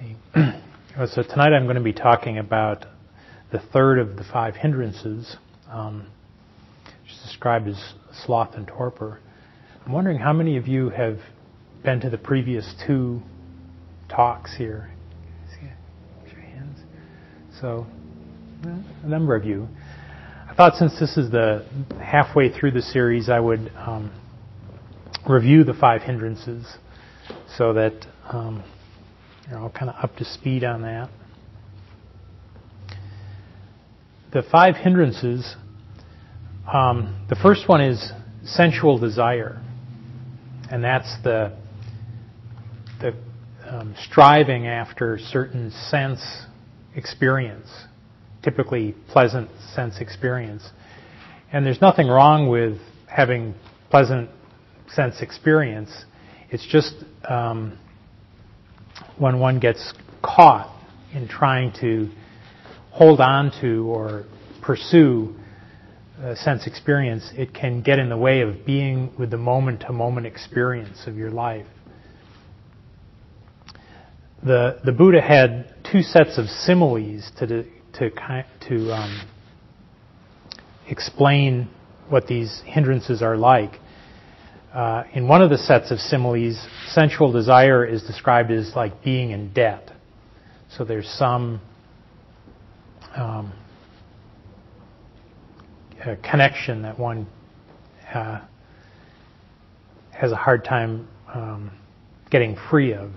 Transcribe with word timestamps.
see. 0.00 0.16
so 1.14 1.22
tonight 1.22 1.52
I'm 1.52 1.64
going 1.64 1.76
to 1.76 1.82
be 1.82 1.92
talking 1.92 2.38
about 2.38 2.86
the 3.52 3.60
third 3.72 3.98
of 3.98 4.16
the 4.16 4.24
five 4.24 4.56
hindrances, 4.56 5.36
um, 5.68 6.06
which 6.84 7.12
is 7.12 7.22
described 7.24 7.68
as 7.68 7.94
sloth 8.24 8.54
and 8.54 8.66
torpor. 8.66 9.20
I'm 9.84 9.92
wondering 9.92 10.18
how 10.18 10.32
many 10.32 10.56
of 10.56 10.68
you 10.68 10.90
have 10.90 11.18
been 11.82 12.00
to 12.00 12.10
the 12.10 12.18
previous 12.18 12.74
two 12.86 13.20
talks 14.08 14.56
here. 14.56 14.90
See, 15.50 15.68
your 16.30 16.40
hands. 16.40 16.78
So, 17.60 17.86
a 18.64 19.08
number 19.08 19.34
of 19.34 19.44
you. 19.44 19.68
I 20.48 20.54
thought 20.54 20.74
since 20.74 20.98
this 21.00 21.16
is 21.16 21.30
the 21.30 21.66
halfway 22.02 22.50
through 22.50 22.72
the 22.72 22.82
series, 22.82 23.28
I 23.28 23.40
would 23.40 23.72
um, 23.76 24.12
review 25.28 25.64
the 25.64 25.74
five 25.74 26.02
hindrances 26.02 26.66
so 27.56 27.72
that 27.72 27.94
um, 28.28 28.62
you're 29.50 29.58
all 29.58 29.70
kind 29.70 29.90
of 29.90 29.96
up 30.02 30.16
to 30.16 30.24
speed 30.24 30.62
on 30.62 30.82
that. 30.82 31.10
The 34.32 34.42
five 34.50 34.76
hindrances, 34.76 35.56
um, 36.72 37.26
the 37.28 37.34
first 37.34 37.68
one 37.68 37.80
is 37.80 38.12
sensual 38.44 38.98
desire, 38.98 39.60
and 40.70 40.84
that's 40.84 41.16
the 41.24 41.56
the 43.00 43.12
um, 43.68 43.96
striving 44.08 44.68
after 44.68 45.18
certain 45.18 45.72
sense 45.88 46.20
experience, 46.94 47.68
typically 48.44 48.94
pleasant 49.08 49.50
sense 49.74 50.00
experience. 50.00 50.62
And 51.52 51.66
there's 51.66 51.80
nothing 51.80 52.06
wrong 52.06 52.48
with 52.48 52.78
having 53.08 53.54
pleasant 53.90 54.30
sense 54.94 55.22
experience. 55.22 55.90
It's 56.50 56.66
just 56.68 56.94
um, 57.28 57.76
when 59.18 59.38
one 59.38 59.60
gets 59.60 59.92
caught 60.22 60.74
in 61.12 61.28
trying 61.28 61.72
to 61.80 62.10
hold 62.90 63.20
on 63.20 63.52
to 63.60 63.86
or 63.86 64.24
pursue 64.62 65.34
sense 66.34 66.66
experience, 66.66 67.30
it 67.34 67.54
can 67.54 67.82
get 67.82 67.98
in 67.98 68.08
the 68.08 68.16
way 68.16 68.42
of 68.42 68.66
being 68.66 69.12
with 69.18 69.30
the 69.30 69.38
moment 69.38 69.80
to 69.80 69.92
moment 69.92 70.26
experience 70.26 71.06
of 71.06 71.16
your 71.16 71.30
life. 71.30 71.66
The, 74.42 74.80
the 74.84 74.92
Buddha 74.92 75.20
had 75.20 75.74
two 75.90 76.02
sets 76.02 76.38
of 76.38 76.46
similes 76.46 77.30
to, 77.38 77.64
to, 77.94 78.10
to 78.68 78.92
um, 78.92 79.28
explain 80.88 81.68
what 82.08 82.26
these 82.26 82.62
hindrances 82.64 83.22
are 83.22 83.36
like. 83.36 83.72
Uh, 84.72 85.02
in 85.14 85.26
one 85.26 85.42
of 85.42 85.50
the 85.50 85.58
sets 85.58 85.90
of 85.90 85.98
similes, 85.98 86.56
sensual 86.92 87.32
desire 87.32 87.84
is 87.84 88.02
described 88.04 88.52
as 88.52 88.72
like 88.76 89.02
being 89.02 89.32
in 89.32 89.52
debt. 89.52 89.90
So 90.76 90.84
there's 90.84 91.08
some 91.08 91.60
um, 93.16 93.52
connection 96.22 96.82
that 96.82 96.98
one 97.00 97.26
uh, 98.14 98.40
has 100.12 100.30
a 100.30 100.36
hard 100.36 100.64
time 100.64 101.08
um, 101.34 101.72
getting 102.30 102.56
free 102.70 102.94
of. 102.94 103.10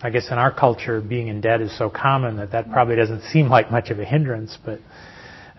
I 0.00 0.10
guess 0.10 0.28
in 0.30 0.38
our 0.38 0.52
culture, 0.52 1.00
being 1.00 1.28
in 1.28 1.40
debt 1.40 1.60
is 1.60 1.76
so 1.76 1.90
common 1.90 2.36
that 2.36 2.52
that 2.52 2.70
probably 2.70 2.94
doesn't 2.94 3.22
seem 3.32 3.48
like 3.48 3.70
much 3.70 3.90
of 3.90 3.98
a 3.98 4.04
hindrance, 4.04 4.58
but 4.64 4.78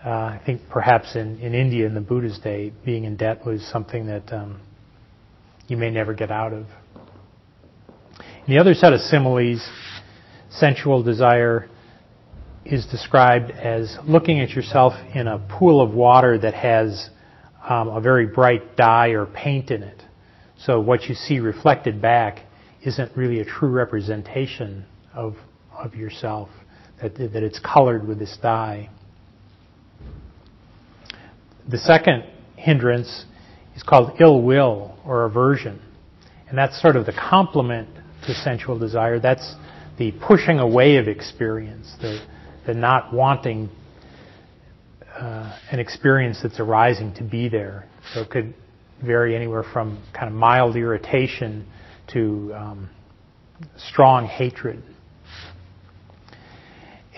uh, 0.04 0.08
I 0.08 0.40
think 0.46 0.62
perhaps 0.70 1.16
in, 1.16 1.40
in 1.40 1.52
India 1.52 1.86
in 1.86 1.94
the 1.94 2.00
Buddha's 2.00 2.38
day, 2.38 2.72
being 2.84 3.04
in 3.04 3.16
debt 3.16 3.44
was 3.44 3.66
something 3.70 4.06
that 4.06 4.32
um, 4.32 4.60
you 5.68 5.76
may 5.76 5.90
never 5.90 6.14
get 6.14 6.30
out 6.30 6.52
of. 6.52 6.66
The 8.46 8.58
other 8.58 8.74
set 8.74 8.92
of 8.92 9.00
similes, 9.00 9.66
sensual 10.50 11.02
desire 11.02 11.68
is 12.64 12.86
described 12.86 13.50
as 13.50 13.96
looking 14.04 14.40
at 14.40 14.50
yourself 14.50 14.92
in 15.14 15.26
a 15.26 15.38
pool 15.38 15.80
of 15.80 15.92
water 15.92 16.38
that 16.38 16.54
has 16.54 17.10
um, 17.68 17.88
a 17.88 18.00
very 18.00 18.26
bright 18.26 18.76
dye 18.76 19.08
or 19.08 19.26
paint 19.26 19.70
in 19.70 19.82
it. 19.82 20.02
So 20.58 20.80
what 20.80 21.04
you 21.04 21.14
see 21.14 21.40
reflected 21.40 22.00
back 22.00 22.40
isn't 22.84 23.16
really 23.16 23.40
a 23.40 23.44
true 23.44 23.68
representation 23.68 24.86
of, 25.12 25.36
of 25.72 25.94
yourself, 25.94 26.48
that, 27.02 27.16
that 27.16 27.42
it's 27.42 27.58
colored 27.58 28.06
with 28.06 28.18
this 28.18 28.36
dye. 28.40 28.90
The 31.68 31.78
second 31.78 32.24
hindrance 32.56 33.24
is 33.76 33.82
called 33.82 34.20
ill 34.20 34.42
will 34.42 34.96
or 35.04 35.24
aversion. 35.26 35.80
And 36.48 36.56
that's 36.56 36.80
sort 36.80 36.96
of 36.96 37.06
the 37.06 37.12
complement 37.12 37.88
to 38.26 38.34
sensual 38.34 38.78
desire. 38.78 39.20
That's 39.20 39.54
the 39.98 40.12
pushing 40.26 40.58
away 40.58 40.96
of 40.96 41.08
experience, 41.08 41.94
the, 42.00 42.24
the 42.66 42.74
not 42.74 43.12
wanting 43.12 43.68
uh, 45.14 45.58
an 45.70 45.78
experience 45.78 46.40
that's 46.42 46.60
arising 46.60 47.14
to 47.14 47.22
be 47.22 47.48
there. 47.48 47.86
So 48.14 48.22
it 48.22 48.30
could 48.30 48.54
vary 49.04 49.36
anywhere 49.36 49.62
from 49.62 50.02
kind 50.14 50.28
of 50.28 50.34
mild 50.34 50.76
irritation 50.76 51.66
to 52.12 52.52
um, 52.54 52.90
strong 53.76 54.26
hatred. 54.26 54.82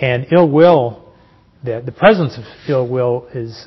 And 0.00 0.26
ill 0.32 0.48
will, 0.48 1.12
the, 1.64 1.82
the 1.84 1.92
presence 1.92 2.38
of 2.38 2.44
ill 2.68 2.88
will 2.88 3.28
is, 3.34 3.66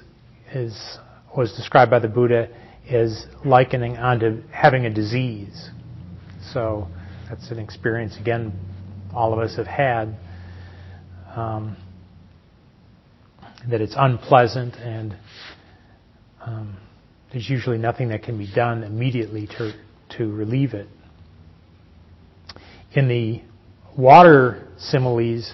is, 0.54 0.98
was 1.36 1.54
described 1.54 1.92
by 1.92 2.00
the 2.00 2.08
Buddha 2.08 2.48
is 2.88 3.26
likening 3.46 3.98
onto 3.98 4.42
having 4.52 4.86
a 4.86 4.90
disease. 4.94 5.70
So 6.54 6.88
that's 7.30 7.52
an 7.52 7.60
experience, 7.60 8.18
again, 8.20 8.54
all 9.14 9.34
of 9.34 9.40
us 9.40 9.56
have 9.58 9.68
had. 9.68 10.18
Um, 11.36 11.78
that 13.70 13.82
it's 13.82 13.94
unpleasant 13.98 14.76
and 14.76 15.16
um, 16.42 16.78
there's 17.32 17.50
usually 17.50 17.78
nothing 17.78 18.10
that 18.10 18.24
can 18.24 18.38
be 18.38 18.52
done 18.54 18.84
immediately 18.84 19.48
to, 19.48 19.74
to 20.18 20.32
relieve 20.32 20.74
it. 20.74 20.88
In 22.94 23.08
the 23.08 23.42
water 23.98 24.68
similes, 24.78 25.54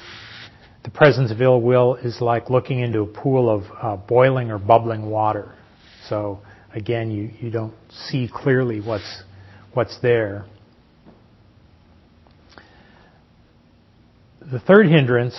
the 0.84 0.90
presence 0.90 1.32
of 1.32 1.42
ill 1.42 1.62
will 1.62 1.96
is 1.96 2.22
like 2.22 2.50
looking 2.50 2.80
into 2.80 3.02
a 3.02 3.06
pool 3.06 3.50
of 3.50 3.64
uh, 3.82 3.96
boiling 3.98 4.50
or 4.50 4.58
bubbling 4.58 5.10
water. 5.10 5.54
So 6.08 6.40
again, 6.74 7.12
you, 7.12 7.32
you 7.40 7.52
don't 7.52 7.74
see 7.90 8.30
clearly 8.32 8.80
what's, 8.82 9.24
what's 9.74 10.00
there. 10.02 10.46
The 14.42 14.60
third 14.60 14.88
hindrance 14.88 15.38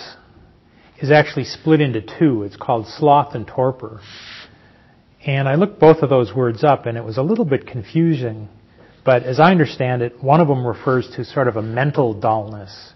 is 1.01 1.11
actually 1.11 1.45
split 1.45 1.81
into 1.81 2.01
two. 2.01 2.43
It's 2.43 2.57
called 2.57 2.87
sloth 2.87 3.33
and 3.33 3.47
torpor. 3.47 4.01
And 5.25 5.47
I 5.47 5.55
looked 5.55 5.79
both 5.79 5.97
of 6.03 6.09
those 6.09 6.33
words 6.33 6.63
up 6.63 6.85
and 6.85 6.97
it 6.97 7.03
was 7.03 7.17
a 7.17 7.21
little 7.21 7.45
bit 7.45 7.65
confusing. 7.65 8.49
But 9.05 9.23
as 9.23 9.39
I 9.39 9.51
understand 9.51 10.01
it, 10.01 10.21
one 10.21 10.41
of 10.41 10.47
them 10.47 10.65
refers 10.65 11.09
to 11.15 11.25
sort 11.25 11.47
of 11.47 11.55
a 11.55 11.61
mental 11.61 12.13
dullness 12.13 12.93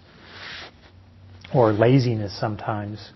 or 1.52 1.72
laziness 1.72 2.38
sometimes 2.38 3.12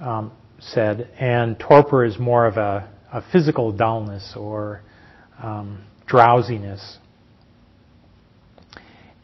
um, 0.00 0.32
said, 0.60 1.10
and 1.18 1.58
torpor 1.58 2.04
is 2.04 2.18
more 2.18 2.46
of 2.46 2.56
a 2.56 2.88
a 3.12 3.22
physical 3.32 3.72
dullness 3.72 4.34
or 4.36 4.82
um, 5.42 5.84
drowsiness. 6.06 6.98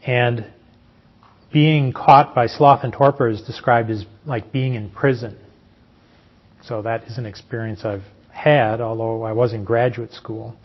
And 0.05 0.51
being 1.51 1.93
caught 1.93 2.35
by 2.35 2.47
sloth 2.47 2.83
and 2.83 2.91
torpor 2.91 3.29
is 3.29 3.41
described 3.41 3.89
as 3.89 4.05
like 4.25 4.51
being 4.51 4.75
in 4.75 4.89
prison. 4.89 5.37
So 6.63 6.81
that 6.81 7.03
is 7.03 7.17
an 7.17 7.25
experience 7.25 7.85
I've 7.85 8.03
had, 8.31 8.81
although 8.81 9.23
I 9.23 9.31
was 9.31 9.53
in 9.53 9.63
graduate 9.63 10.11
school, 10.13 10.55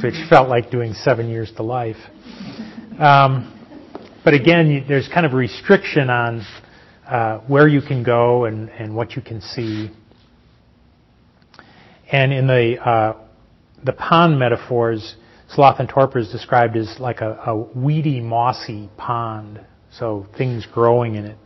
so 0.00 0.08
it 0.08 0.28
felt 0.28 0.48
like 0.48 0.70
doing 0.70 0.94
seven 0.94 1.28
years 1.28 1.52
to 1.56 1.62
life. 1.62 1.96
Um, 2.98 3.58
but 4.24 4.34
again, 4.34 4.84
there's 4.86 5.08
kind 5.08 5.24
of 5.24 5.32
restriction 5.32 6.10
on 6.10 6.44
uh, 7.06 7.38
where 7.40 7.66
you 7.66 7.80
can 7.80 8.02
go 8.02 8.44
and, 8.44 8.68
and 8.68 8.94
what 8.94 9.12
you 9.12 9.22
can 9.22 9.40
see. 9.40 9.90
And 12.12 12.32
in 12.32 12.46
the 12.46 12.76
uh, 12.78 13.16
the 13.82 13.94
pond 13.94 14.38
metaphors, 14.38 15.16
sloth 15.48 15.80
and 15.80 15.88
torpor 15.88 16.18
is 16.18 16.30
described 16.30 16.76
as 16.76 16.96
like 17.00 17.22
a, 17.22 17.40
a 17.46 17.56
weedy, 17.56 18.20
mossy 18.20 18.90
pond. 18.98 19.60
So 19.98 20.26
things 20.36 20.66
growing 20.70 21.14
in 21.16 21.24
it 21.24 21.38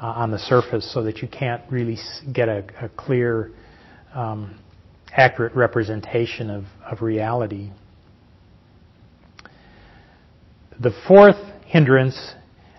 uh, 0.00 0.06
on 0.06 0.30
the 0.30 0.38
surface, 0.38 0.90
so 0.94 1.02
that 1.02 1.18
you 1.18 1.28
can't 1.28 1.62
really 1.70 1.98
get 2.32 2.48
a, 2.48 2.64
a 2.80 2.88
clear, 2.88 3.50
um, 4.14 4.58
accurate 5.12 5.54
representation 5.54 6.50
of, 6.50 6.64
of 6.90 7.02
reality. 7.02 7.70
The 10.80 10.92
fourth 11.06 11.36
hindrance, 11.66 12.32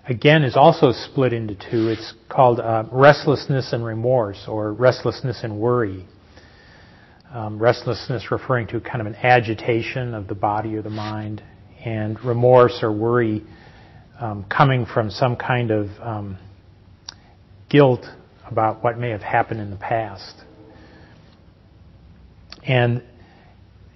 again, 0.08 0.44
is 0.44 0.56
also 0.56 0.92
split 0.92 1.34
into 1.34 1.56
two. 1.56 1.90
It's 1.90 2.14
called 2.30 2.60
uh, 2.60 2.86
restlessness 2.92 3.74
and 3.74 3.86
remorse, 3.86 4.46
or 4.48 4.74
restlessness 4.74 5.42
and 5.44 5.60
worry. 5.60 6.06
Um, 7.34 7.60
restlessness 7.60 8.30
referring 8.30 8.68
to 8.68 8.82
kind 8.82 9.00
of 9.00 9.08
an 9.08 9.16
agitation 9.16 10.14
of 10.14 10.28
the 10.28 10.36
body 10.36 10.76
or 10.76 10.82
the 10.82 10.90
mind, 10.90 11.42
and 11.86 12.22
remorse 12.26 12.80
or 12.82 12.92
worry 12.92 13.42
um, 14.20 14.44
coming 14.50 14.86
from 14.86 15.10
some 15.10 15.38
kind 15.38 15.72
of 15.72 15.88
um, 16.02 16.38
guilt 17.70 18.06
about 18.50 18.84
what 18.84 19.00
may 19.00 19.12
have 19.12 19.22
happened 19.22 19.62
in 19.62 19.70
the 19.70 19.78
past. 19.78 20.44
And 22.68 23.02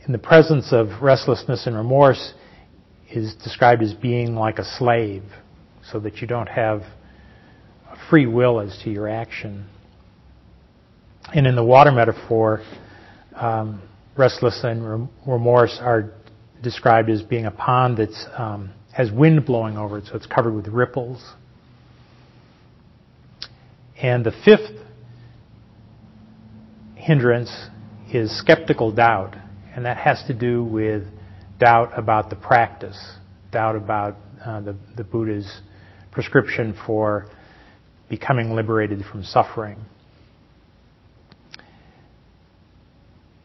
in 0.06 0.14
the 0.14 0.18
presence 0.18 0.72
of 0.72 1.02
restlessness 1.02 1.68
and 1.68 1.76
remorse 1.76 2.34
is 3.12 3.36
described 3.44 3.84
as 3.84 3.94
being 3.94 4.36
like 4.36 4.60
a 4.60 4.66
slave, 4.78 5.24
so 5.92 6.00
that 6.00 6.22
you 6.22 6.28
don't 6.28 6.48
have 6.48 6.84
free 8.10 8.28
will 8.28 8.62
as 8.62 8.80
to 8.86 8.90
your 8.90 9.10
action. 9.10 9.66
And 11.34 11.46
in 11.46 11.58
the 11.58 11.66
water 11.66 11.92
metaphor, 11.92 12.64
um, 13.36 13.82
restless 14.18 14.60
and 14.64 15.10
remorse 15.28 15.78
are 15.82 16.12
described 16.64 17.10
as 17.10 17.22
being 17.22 17.46
a 17.46 17.52
pond 17.52 17.98
that 17.98 18.14
um, 18.38 18.72
has 18.94 19.12
wind 19.12 19.46
blowing 19.46 19.78
over 19.78 19.98
it, 19.98 20.06
so 20.06 20.16
it's 20.16 20.26
covered 20.26 20.54
with 20.54 20.68
ripples. 20.68 21.24
And 24.02 24.26
the 24.26 24.32
fifth 24.44 24.72
hindrance 26.96 27.54
is 28.12 28.38
skeptical 28.40 28.92
doubt, 28.92 29.36
and 29.76 29.86
that 29.86 29.98
has 29.98 30.24
to 30.28 30.34
do 30.34 30.64
with 30.64 31.04
doubt 31.60 31.98
about 31.98 32.30
the 32.30 32.36
practice, 32.36 32.98
doubt 33.52 33.76
about 33.76 34.16
uh, 34.44 34.62
the, 34.62 34.76
the 34.98 35.04
Buddha's 35.04 35.62
prescription 36.12 36.78
for 36.86 37.28
becoming 38.10 38.56
liberated 38.56 39.04
from 39.12 39.24
suffering. 39.24 39.78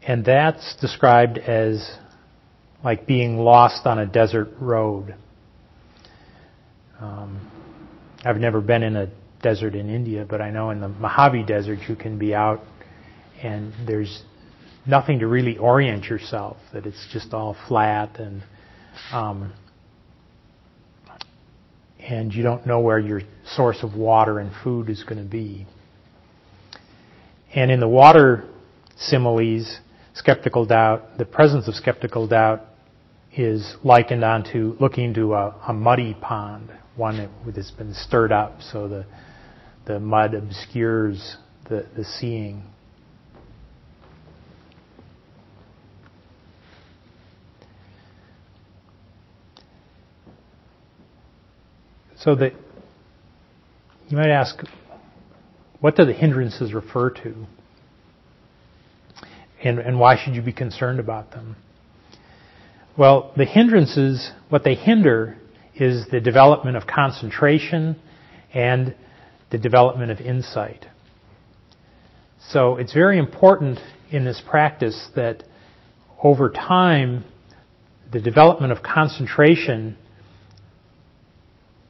And 0.07 0.25
that's 0.25 0.75
described 0.81 1.37
as 1.37 1.97
like 2.83 3.05
being 3.05 3.37
lost 3.37 3.85
on 3.85 3.99
a 3.99 4.05
desert 4.05 4.49
road. 4.59 5.15
Um, 6.99 7.51
I've 8.23 8.37
never 8.37 8.61
been 8.61 8.83
in 8.83 8.95
a 8.95 9.09
desert 9.41 9.75
in 9.75 9.89
India, 9.89 10.25
but 10.27 10.41
I 10.41 10.51
know 10.51 10.69
in 10.71 10.81
the 10.81 10.87
Mojave 10.87 11.43
Desert 11.43 11.79
you 11.87 11.95
can 11.95 12.17
be 12.17 12.33
out 12.33 12.61
and 13.41 13.73
there's 13.87 14.23
nothing 14.85 15.19
to 15.19 15.27
really 15.27 15.57
orient 15.57 16.05
yourself, 16.05 16.57
that 16.73 16.85
it's 16.85 17.07
just 17.11 17.33
all 17.33 17.55
flat 17.67 18.19
and 18.19 18.43
um, 19.11 19.53
and 21.99 22.33
you 22.33 22.43
don't 22.43 22.65
know 22.65 22.79
where 22.79 22.99
your 22.99 23.21
source 23.55 23.83
of 23.83 23.95
water 23.95 24.39
and 24.39 24.51
food 24.63 24.89
is 24.89 25.03
going 25.03 25.23
to 25.23 25.29
be. 25.29 25.67
And 27.53 27.69
in 27.69 27.79
the 27.79 27.87
water 27.87 28.43
similes, 28.97 29.79
skeptical 30.13 30.65
doubt, 30.65 31.17
the 31.17 31.25
presence 31.25 31.67
of 31.67 31.75
skeptical 31.75 32.27
doubt 32.27 32.61
is 33.35 33.75
likened 33.83 34.23
onto 34.23 34.75
looking 34.79 35.13
to 35.13 35.33
a, 35.33 35.55
a 35.67 35.73
muddy 35.73 36.15
pond, 36.19 36.69
one 36.95 37.17
that 37.45 37.55
has 37.55 37.71
been 37.71 37.93
stirred 37.93 38.31
up 38.31 38.61
so 38.61 38.87
the, 38.87 39.05
the 39.85 39.99
mud 39.99 40.33
obscures 40.33 41.37
the, 41.69 41.87
the 41.95 42.03
seeing. 42.03 42.63
So 52.17 52.35
that 52.35 52.53
you 54.09 54.17
might 54.17 54.29
ask, 54.29 54.55
what 55.79 55.95
do 55.95 56.05
the 56.05 56.13
hindrances 56.13 56.71
refer 56.73 57.09
to? 57.09 57.47
And, 59.63 59.79
and 59.79 59.99
why 59.99 60.17
should 60.21 60.35
you 60.35 60.41
be 60.41 60.53
concerned 60.53 60.99
about 60.99 61.31
them? 61.31 61.55
Well, 62.97 63.31
the 63.37 63.45
hindrances, 63.45 64.31
what 64.49 64.63
they 64.63 64.75
hinder 64.75 65.37
is 65.75 66.05
the 66.11 66.19
development 66.19 66.77
of 66.77 66.87
concentration 66.87 67.99
and 68.53 68.95
the 69.51 69.57
development 69.57 70.11
of 70.11 70.19
insight. 70.19 70.85
So 72.49 72.77
it's 72.77 72.93
very 72.93 73.17
important 73.17 73.79
in 74.09 74.25
this 74.25 74.41
practice 74.45 75.09
that 75.15 75.43
over 76.21 76.49
time, 76.49 77.23
the 78.11 78.19
development 78.19 78.71
of 78.73 78.83
concentration 78.83 79.97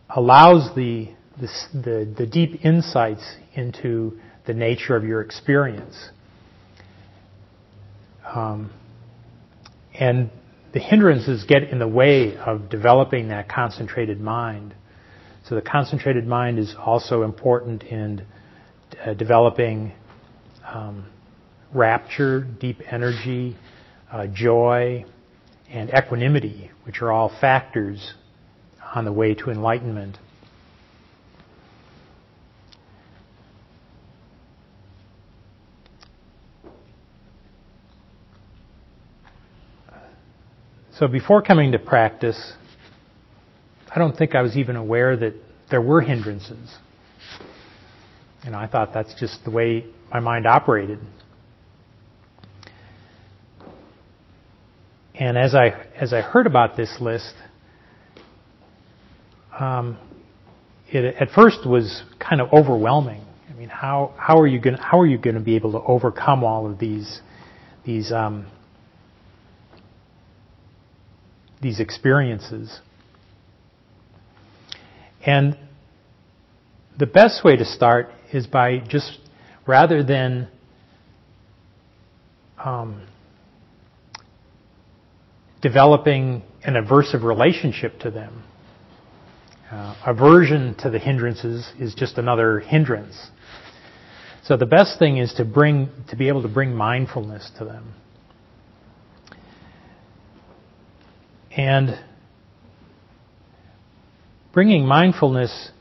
allows 0.09 0.75
the, 0.75 1.09
the, 1.39 1.47
the, 1.73 2.15
the 2.19 2.27
deep 2.27 2.63
insights 2.63 3.23
into 3.55 4.19
the 4.45 4.53
nature 4.53 4.95
of 4.95 5.03
your 5.03 5.21
experience. 5.21 5.95
Um, 8.25 8.71
and 9.93 10.29
the 10.73 10.79
hindrances 10.79 11.43
get 11.43 11.63
in 11.63 11.79
the 11.79 11.87
way 11.87 12.37
of 12.37 12.69
developing 12.69 13.29
that 13.29 13.49
concentrated 13.49 14.21
mind. 14.21 14.73
So 15.47 15.55
the 15.55 15.61
concentrated 15.61 16.25
mind 16.25 16.59
is 16.59 16.75
also 16.77 17.23
important 17.23 17.83
in 17.83 18.25
uh, 19.03 19.13
developing 19.13 19.93
um, 20.65 21.05
rapture, 21.73 22.41
deep 22.41 22.81
energy, 22.89 23.57
uh, 24.11 24.27
joy, 24.27 25.05
and 25.69 25.89
equanimity, 25.89 26.71
which 26.83 27.01
are 27.01 27.11
all 27.11 27.29
factors 27.41 28.13
on 28.93 29.05
the 29.05 29.11
way 29.11 29.33
to 29.35 29.49
enlightenment. 29.49 30.17
So 40.97 41.07
before 41.07 41.41
coming 41.41 41.71
to 41.71 41.79
practice, 41.79 42.53
I 43.93 43.99
don't 43.99 44.15
think 44.15 44.35
I 44.35 44.41
was 44.41 44.57
even 44.57 44.75
aware 44.75 45.15
that 45.15 45.33
there 45.69 45.81
were 45.81 46.01
hindrances. 46.01 46.75
Know, 48.49 48.57
I 48.57 48.67
thought 48.67 48.93
that's 48.93 49.13
just 49.19 49.43
the 49.45 49.51
way 49.51 49.85
my 50.11 50.19
mind 50.19 50.47
operated. 50.47 50.99
And 55.15 55.37
as 55.37 55.53
I 55.53 55.85
as 55.95 56.11
I 56.11 56.21
heard 56.21 56.47
about 56.47 56.75
this 56.75 56.97
list, 56.99 57.33
um, 59.57 59.97
it 60.89 61.15
at 61.19 61.29
first 61.29 61.67
was 61.67 62.03
kind 62.19 62.41
of 62.41 62.51
overwhelming. 62.51 63.23
I 63.49 63.53
mean, 63.53 63.69
how 63.69 64.13
how 64.17 64.39
are 64.39 64.47
you 64.47 64.59
going 64.59 64.77
how 64.77 64.99
are 64.99 65.05
you 65.05 65.19
going 65.19 65.35
to 65.35 65.41
be 65.41 65.55
able 65.55 65.73
to 65.73 65.81
overcome 65.81 66.43
all 66.43 66.69
of 66.69 66.79
these 66.79 67.21
these 67.85 68.11
um, 68.11 68.47
these 71.61 71.79
experiences? 71.79 72.79
And 75.25 75.57
the 76.97 77.05
best 77.05 77.43
way 77.43 77.55
to 77.55 77.65
start 77.65 78.09
is 78.33 78.47
by 78.47 78.79
just 78.79 79.19
rather 79.67 80.03
than 80.03 80.47
um, 82.57 83.07
developing 85.61 86.43
an 86.63 86.73
aversive 86.73 87.23
relationship 87.23 87.99
to 87.99 88.11
them 88.11 88.43
uh, 89.71 89.95
aversion 90.05 90.75
to 90.79 90.89
the 90.89 90.99
hindrances 90.99 91.71
is 91.79 91.95
just 91.95 92.17
another 92.17 92.59
hindrance. 92.59 93.29
So 94.43 94.57
the 94.57 94.65
best 94.65 94.99
thing 94.99 95.17
is 95.17 95.33
to 95.35 95.45
bring, 95.45 95.89
to 96.09 96.17
be 96.17 96.27
able 96.27 96.41
to 96.41 96.49
bring 96.49 96.75
mindfulness 96.75 97.49
to 97.57 97.65
them. 97.65 97.93
And 101.55 101.99
bringing 104.53 104.85
mindfulness 104.85 105.71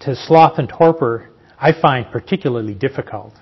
to 0.00 0.16
sloth 0.16 0.58
and 0.58 0.68
torpor, 0.68 1.28
I 1.60 1.72
find 1.78 2.06
particularly 2.10 2.74
difficult. 2.74 3.34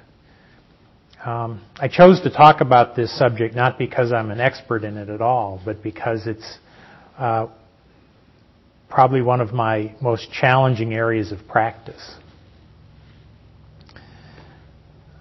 Um, 1.25 1.65
I 1.77 1.89
chose 1.89 2.21
to 2.23 2.31
talk 2.31 2.61
about 2.61 2.97
this 2.97 3.17
subject 3.17 3.55
not 3.55 3.79
because 3.79 4.13
I'm 4.13 4.31
an 4.31 4.41
expert 4.41 4.85
in 4.85 4.97
it 4.97 5.09
at 5.09 5.21
all, 5.21 5.61
but 5.65 5.83
because 5.83 6.27
it's 6.27 6.59
uh, 7.19 7.49
probably 8.89 9.23
one 9.23 9.41
of 9.41 9.53
my 9.53 9.95
most 10.01 10.31
challenging 10.33 10.95
areas 10.95 11.33
of 11.33 11.39
practice. 11.49 12.15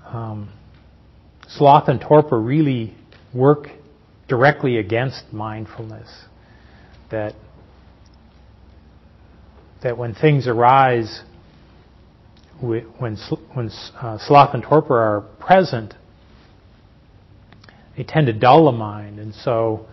Um, 0.06 0.52
sloth 1.48 1.90
and 1.90 2.00
torpor 2.00 2.40
really 2.40 2.96
work 3.34 3.68
directly 4.28 4.78
against 4.78 5.34
mindfulness. 5.34 6.08
That 7.16 7.34
that 9.82 9.98
when 9.98 10.14
things 10.14 10.50
arise, 10.50 11.22
when 12.60 13.18
when 13.54 13.70
uh, 14.02 14.18
sloth 14.20 14.54
and 14.54 14.62
torpor 14.62 15.00
are 15.00 15.22
present, 15.40 15.94
they 17.96 18.04
tend 18.04 18.28
to 18.28 18.34
dull 18.34 18.66
the 18.66 18.74
mind, 18.74 19.20
and 19.20 19.34
so 19.34 19.86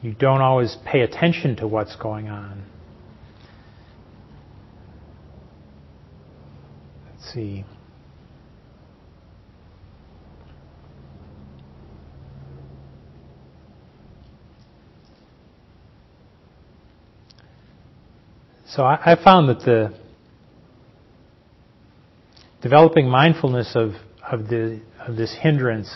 you 0.00 0.14
don't 0.14 0.40
always 0.40 0.78
pay 0.86 1.02
attention 1.02 1.56
to 1.56 1.68
what's 1.68 1.96
going 1.96 2.28
on. 2.28 2.64
Let's 7.10 7.34
see. 7.34 7.66
So 18.74 18.82
I, 18.82 19.12
I 19.12 19.22
found 19.22 19.48
that 19.50 19.60
the 19.60 19.94
developing 22.60 23.08
mindfulness 23.08 23.76
of, 23.76 23.92
of, 24.28 24.48
the, 24.48 24.80
of 24.98 25.14
this 25.14 25.32
hindrance 25.40 25.94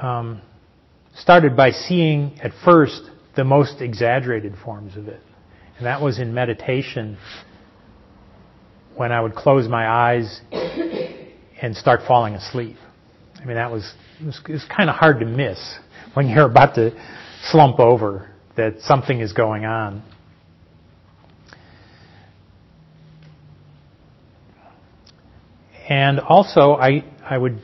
um, 0.00 0.40
started 1.14 1.54
by 1.54 1.72
seeing 1.72 2.40
at 2.42 2.52
first 2.64 3.02
the 3.36 3.44
most 3.44 3.82
exaggerated 3.82 4.54
forms 4.64 4.96
of 4.96 5.08
it. 5.08 5.20
And 5.76 5.84
that 5.84 6.00
was 6.00 6.18
in 6.18 6.32
meditation 6.32 7.18
when 8.96 9.12
I 9.12 9.20
would 9.20 9.34
close 9.34 9.68
my 9.68 9.86
eyes 9.86 10.40
and 11.60 11.76
start 11.76 12.00
falling 12.08 12.34
asleep. 12.34 12.76
I 13.38 13.44
mean, 13.44 13.56
that 13.56 13.70
was, 13.70 13.92
it 14.20 14.24
was, 14.24 14.40
was 14.48 14.64
kind 14.74 14.88
of 14.88 14.96
hard 14.96 15.20
to 15.20 15.26
miss 15.26 15.58
when 16.14 16.28
you're 16.28 16.50
about 16.50 16.76
to 16.76 16.92
slump 17.50 17.78
over 17.78 18.31
that 18.56 18.80
something 18.80 19.20
is 19.20 19.32
going 19.32 19.64
on. 19.64 20.02
And 25.88 26.20
also, 26.20 26.74
I, 26.74 27.04
I 27.22 27.36
would, 27.36 27.58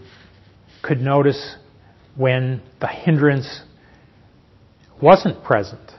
could 0.83 1.01
notice 1.01 1.57
when 2.17 2.63
the 2.81 2.87
hindrance 2.87 3.63
wasn't 5.01 5.45
present. 5.45 5.93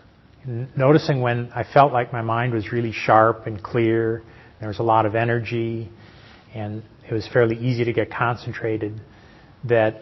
Noticing 0.45 1.21
when 1.21 1.49
I 1.55 1.63
felt 1.63 1.93
like 1.93 2.11
my 2.11 2.21
mind 2.21 2.53
was 2.53 2.71
really 2.71 2.91
sharp 2.91 3.47
and 3.47 3.61
clear, 3.61 4.23
there 4.59 4.67
was 4.67 4.79
a 4.79 4.83
lot 4.83 5.05
of 5.05 5.15
energy, 5.15 5.89
and 6.53 6.83
it 7.09 7.13
was 7.13 7.27
fairly 7.31 7.55
easy 7.57 7.85
to 7.85 7.93
get 7.93 8.11
concentrated, 8.11 9.01
that, 9.63 10.01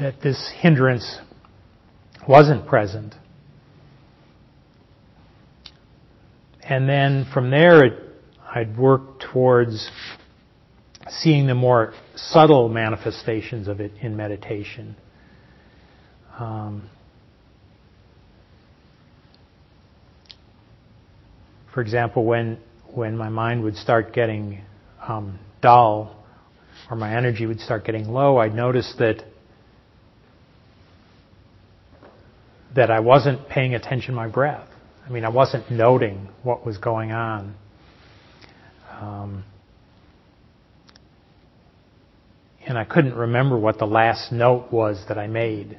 that 0.00 0.20
this 0.22 0.52
hindrance 0.60 1.18
wasn't 2.26 2.66
present. 2.66 3.14
And 6.68 6.88
then 6.88 7.26
from 7.32 7.50
there, 7.50 7.84
it, 7.84 7.92
I'd 8.54 8.76
work 8.76 9.20
towards 9.32 9.90
seeing 11.08 11.46
the 11.46 11.54
more 11.54 11.94
subtle 12.14 12.68
manifestations 12.68 13.68
of 13.68 13.80
it 13.80 13.92
in 14.02 14.16
meditation. 14.16 14.96
Um, 16.38 16.90
for 21.72 21.80
example, 21.80 22.24
when 22.24 22.58
when 22.94 23.16
my 23.16 23.28
mind 23.28 23.62
would 23.62 23.76
start 23.76 24.12
getting 24.12 24.62
um, 25.06 25.38
dull 25.60 26.16
or 26.90 26.96
my 26.96 27.16
energy 27.16 27.46
would 27.46 27.60
start 27.60 27.84
getting 27.84 28.08
low, 28.08 28.38
I'd 28.38 28.54
notice 28.54 28.94
that 28.98 29.24
that 32.74 32.90
I 32.90 33.00
wasn't 33.00 33.48
paying 33.48 33.74
attention 33.74 34.08
to 34.08 34.16
my 34.16 34.28
breath. 34.28 34.68
I 35.08 35.10
mean, 35.10 35.24
I 35.24 35.30
wasn't 35.30 35.70
noting 35.70 36.28
what 36.42 36.66
was 36.66 36.76
going 36.76 37.12
on. 37.12 37.54
Um, 39.00 39.44
and 42.66 42.76
I 42.76 42.84
couldn't 42.84 43.14
remember 43.14 43.56
what 43.58 43.78
the 43.78 43.86
last 43.86 44.30
note 44.32 44.70
was 44.70 45.02
that 45.08 45.16
I 45.16 45.26
made. 45.26 45.78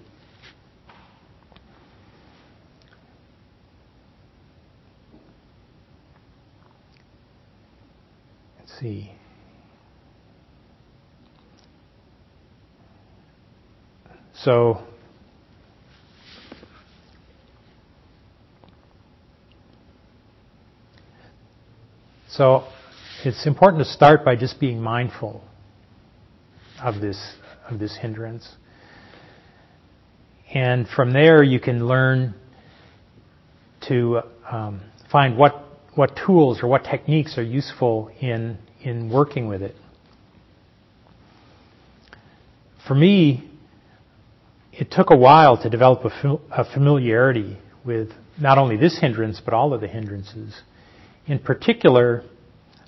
Let's 8.57 8.79
see. 8.79 9.11
So, 14.33 14.81
so 22.39 22.63
it's 23.25 23.45
important 23.45 23.83
to 23.83 23.89
start 23.91 24.23
by 24.23 24.37
just 24.37 24.61
being 24.61 24.81
mindful 24.81 25.43
of 26.81 27.01
this 27.01 27.35
of 27.69 27.79
this 27.79 27.97
hindrance. 27.97 28.47
And 30.53 30.87
from 30.87 31.11
there, 31.11 31.43
you 31.43 31.59
can 31.59 31.85
learn 31.85 32.33
to 33.89 34.21
um, 34.49 34.79
find 35.11 35.37
what 35.37 35.65
what 35.95 36.17
tools 36.25 36.63
or 36.63 36.67
what 36.67 36.85
techniques 36.85 37.37
are 37.37 37.43
useful 37.43 38.09
in 38.21 38.57
in 38.81 39.11
working 39.11 39.49
with 39.49 39.61
it. 39.61 39.75
For 42.87 42.95
me, 42.95 43.51
it 44.71 44.91
took 44.91 45.09
a 45.09 45.17
while 45.17 45.61
to 45.61 45.69
develop 45.69 46.05
a, 46.05 46.37
a 46.51 46.73
familiarity 46.73 47.57
with 47.85 48.11
not 48.39 48.57
only 48.57 48.77
this 48.77 48.97
hindrance 48.97 49.41
but 49.43 49.53
all 49.53 49.73
of 49.73 49.81
the 49.81 49.89
hindrances. 49.89 50.61
In 51.29 51.37
particular, 51.37 52.23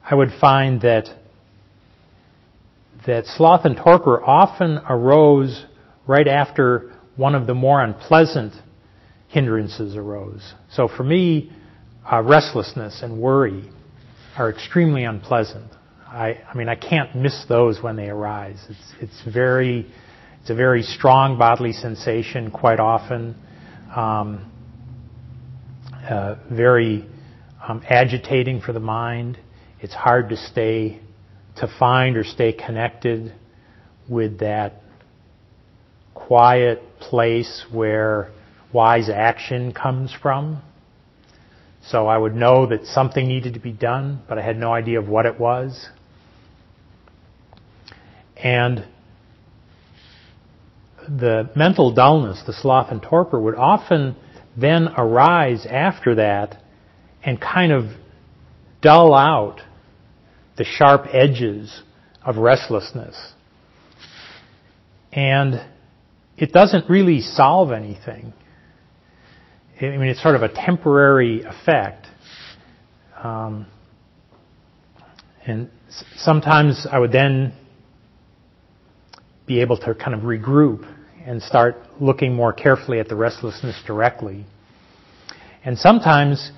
I 0.03 0.15
would 0.15 0.31
find 0.41 0.81
that 0.81 1.05
that 3.05 3.27
sloth 3.27 3.65
and 3.65 3.77
torpor 3.77 4.19
often 4.23 4.79
arose 4.89 5.63
right 6.07 6.27
after 6.27 6.91
one 7.15 7.35
of 7.35 7.45
the 7.45 7.53
more 7.53 7.83
unpleasant 7.83 8.53
hindrances 9.27 9.95
arose. 9.95 10.41
So 10.71 10.87
for 10.87 11.03
me, 11.03 11.51
uh, 12.11 12.23
restlessness 12.23 13.01
and 13.03 13.21
worry 13.21 13.69
are 14.35 14.49
extremely 14.49 15.03
unpleasant. 15.03 15.71
I, 16.07 16.39
I 16.51 16.57
mean, 16.57 16.67
I 16.67 16.75
can't 16.75 17.15
miss 17.15 17.45
those 17.47 17.79
when 17.83 17.95
they 17.95 18.09
arise. 18.09 18.57
It's, 18.67 18.93
it's 19.01 19.33
very, 19.33 19.85
it's 20.41 20.49
a 20.49 20.55
very 20.55 20.81
strong 20.81 21.37
bodily 21.37 21.73
sensation 21.73 22.49
quite 22.49 22.79
often. 22.79 23.35
Um, 23.95 24.51
uh, 26.09 26.37
very 26.49 27.07
um, 27.67 27.81
agitating 27.89 28.61
for 28.61 28.73
the 28.73 28.79
mind. 28.79 29.37
It's 29.79 29.93
hard 29.93 30.29
to 30.29 30.37
stay 30.37 30.99
to 31.57 31.67
find 31.79 32.17
or 32.17 32.23
stay 32.23 32.53
connected 32.53 33.33
with 34.07 34.39
that 34.39 34.81
quiet 36.13 36.81
place 36.99 37.65
where 37.71 38.31
wise 38.73 39.09
action 39.09 39.73
comes 39.73 40.13
from. 40.21 40.61
So 41.83 42.07
I 42.07 42.17
would 42.17 42.35
know 42.35 42.67
that 42.67 42.85
something 42.85 43.27
needed 43.27 43.55
to 43.55 43.59
be 43.59 43.71
done, 43.71 44.21
but 44.29 44.37
I 44.37 44.41
had 44.41 44.57
no 44.57 44.71
idea 44.73 44.99
of 44.99 45.07
what 45.07 45.25
it 45.25 45.39
was. 45.39 45.89
And 48.37 48.85
the 51.07 51.49
mental 51.55 51.93
dullness, 51.93 52.41
the 52.45 52.53
sloth 52.53 52.91
and 52.91 53.01
torpor, 53.01 53.39
would 53.39 53.55
often 53.55 54.15
then 54.55 54.89
arise 54.95 55.65
after 55.65 56.15
that 56.15 56.61
and 57.23 57.39
kind 57.39 57.71
of 57.71 57.85
dull 58.81 59.13
out 59.13 59.61
the 60.57 60.63
sharp 60.63 61.05
edges 61.11 61.81
of 62.25 62.37
restlessness. 62.37 63.15
And 65.11 65.65
it 66.37 66.51
doesn't 66.53 66.89
really 66.89 67.21
solve 67.21 67.71
anything. 67.71 68.33
I 69.79 69.97
mean, 69.97 70.09
it's 70.09 70.21
sort 70.21 70.35
of 70.35 70.43
a 70.43 70.49
temporary 70.49 71.43
effect. 71.43 72.07
Um, 73.21 73.65
and 75.45 75.69
sometimes 76.17 76.87
I 76.89 76.99
would 76.99 77.11
then 77.11 77.53
be 79.47 79.61
able 79.61 79.77
to 79.77 79.95
kind 79.95 80.13
of 80.13 80.21
regroup 80.21 80.87
and 81.25 81.41
start 81.41 81.75
looking 81.99 82.33
more 82.33 82.53
carefully 82.53 82.99
at 82.99 83.09
the 83.09 83.15
restlessness 83.15 83.81
directly. 83.85 84.45
And 85.63 85.77
sometimes 85.77 86.51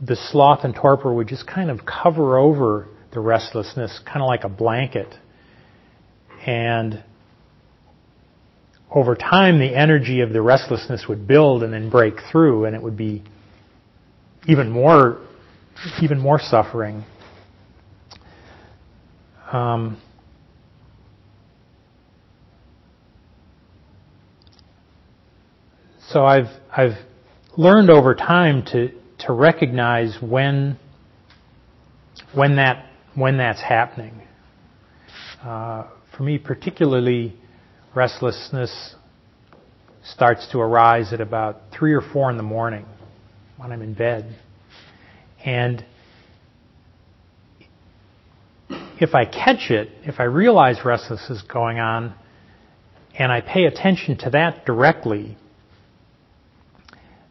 the 0.00 0.16
sloth 0.16 0.64
and 0.64 0.74
torpor 0.74 1.12
would 1.12 1.28
just 1.28 1.46
kind 1.46 1.70
of 1.70 1.80
cover 1.86 2.38
over 2.38 2.88
the 3.12 3.20
restlessness, 3.20 4.00
kind 4.04 4.22
of 4.22 4.26
like 4.26 4.44
a 4.44 4.48
blanket. 4.48 5.14
And 6.46 7.04
over 8.90 9.14
time, 9.14 9.58
the 9.58 9.74
energy 9.74 10.20
of 10.20 10.32
the 10.32 10.42
restlessness 10.42 11.06
would 11.08 11.26
build 11.26 11.62
and 11.62 11.72
then 11.72 11.88
break 11.88 12.14
through, 12.30 12.64
and 12.64 12.74
it 12.74 12.82
would 12.82 12.96
be 12.96 13.22
even 14.46 14.70
more, 14.70 15.20
even 16.02 16.18
more 16.18 16.40
suffering. 16.40 17.04
Um, 19.52 20.00
so 26.08 26.24
I've 26.24 26.48
I've 26.74 26.96
learned 27.56 27.90
over 27.90 28.14
time 28.14 28.64
to 28.72 28.90
to 29.26 29.32
recognize 29.32 30.16
when 30.20 30.78
when 32.34 32.56
that 32.56 32.86
when 33.14 33.36
that's 33.36 33.60
happening. 33.60 34.22
Uh, 35.42 35.88
for 36.16 36.22
me, 36.22 36.38
particularly, 36.38 37.34
restlessness 37.94 38.94
starts 40.04 40.46
to 40.52 40.58
arise 40.58 41.12
at 41.12 41.20
about 41.20 41.60
three 41.76 41.92
or 41.92 42.00
four 42.00 42.30
in 42.30 42.36
the 42.36 42.42
morning 42.42 42.86
when 43.56 43.72
I'm 43.72 43.82
in 43.82 43.94
bed, 43.94 44.36
and 45.44 45.84
if 49.00 49.14
I 49.14 49.24
catch 49.24 49.70
it, 49.70 49.90
if 50.04 50.20
I 50.20 50.24
realize 50.24 50.84
restlessness 50.84 51.42
is 51.42 51.42
going 51.42 51.78
on, 51.78 52.14
and 53.18 53.30
I 53.30 53.40
pay 53.40 53.64
attention 53.64 54.16
to 54.18 54.30
that 54.30 54.64
directly, 54.64 55.36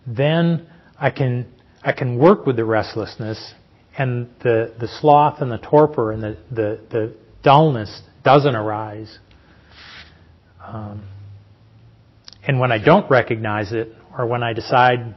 then 0.05 0.67
I 0.99 1.09
can 1.09 1.51
I 1.83 1.93
can 1.93 2.17
work 2.17 2.45
with 2.45 2.57
the 2.57 2.65
restlessness 2.65 3.53
and 3.97 4.29
the, 4.43 4.73
the 4.79 4.87
sloth 4.87 5.41
and 5.41 5.51
the 5.51 5.57
torpor 5.57 6.11
and 6.11 6.21
the, 6.21 6.37
the, 6.51 6.79
the 6.89 7.15
dullness 7.43 8.01
doesn't 8.23 8.55
arise. 8.55 9.19
Um, 10.63 11.07
and 12.43 12.59
when 12.59 12.71
I 12.71 12.83
don't 12.83 13.09
recognize 13.09 13.73
it, 13.73 13.89
or 14.17 14.27
when 14.27 14.43
I 14.43 14.53
decide 14.53 15.15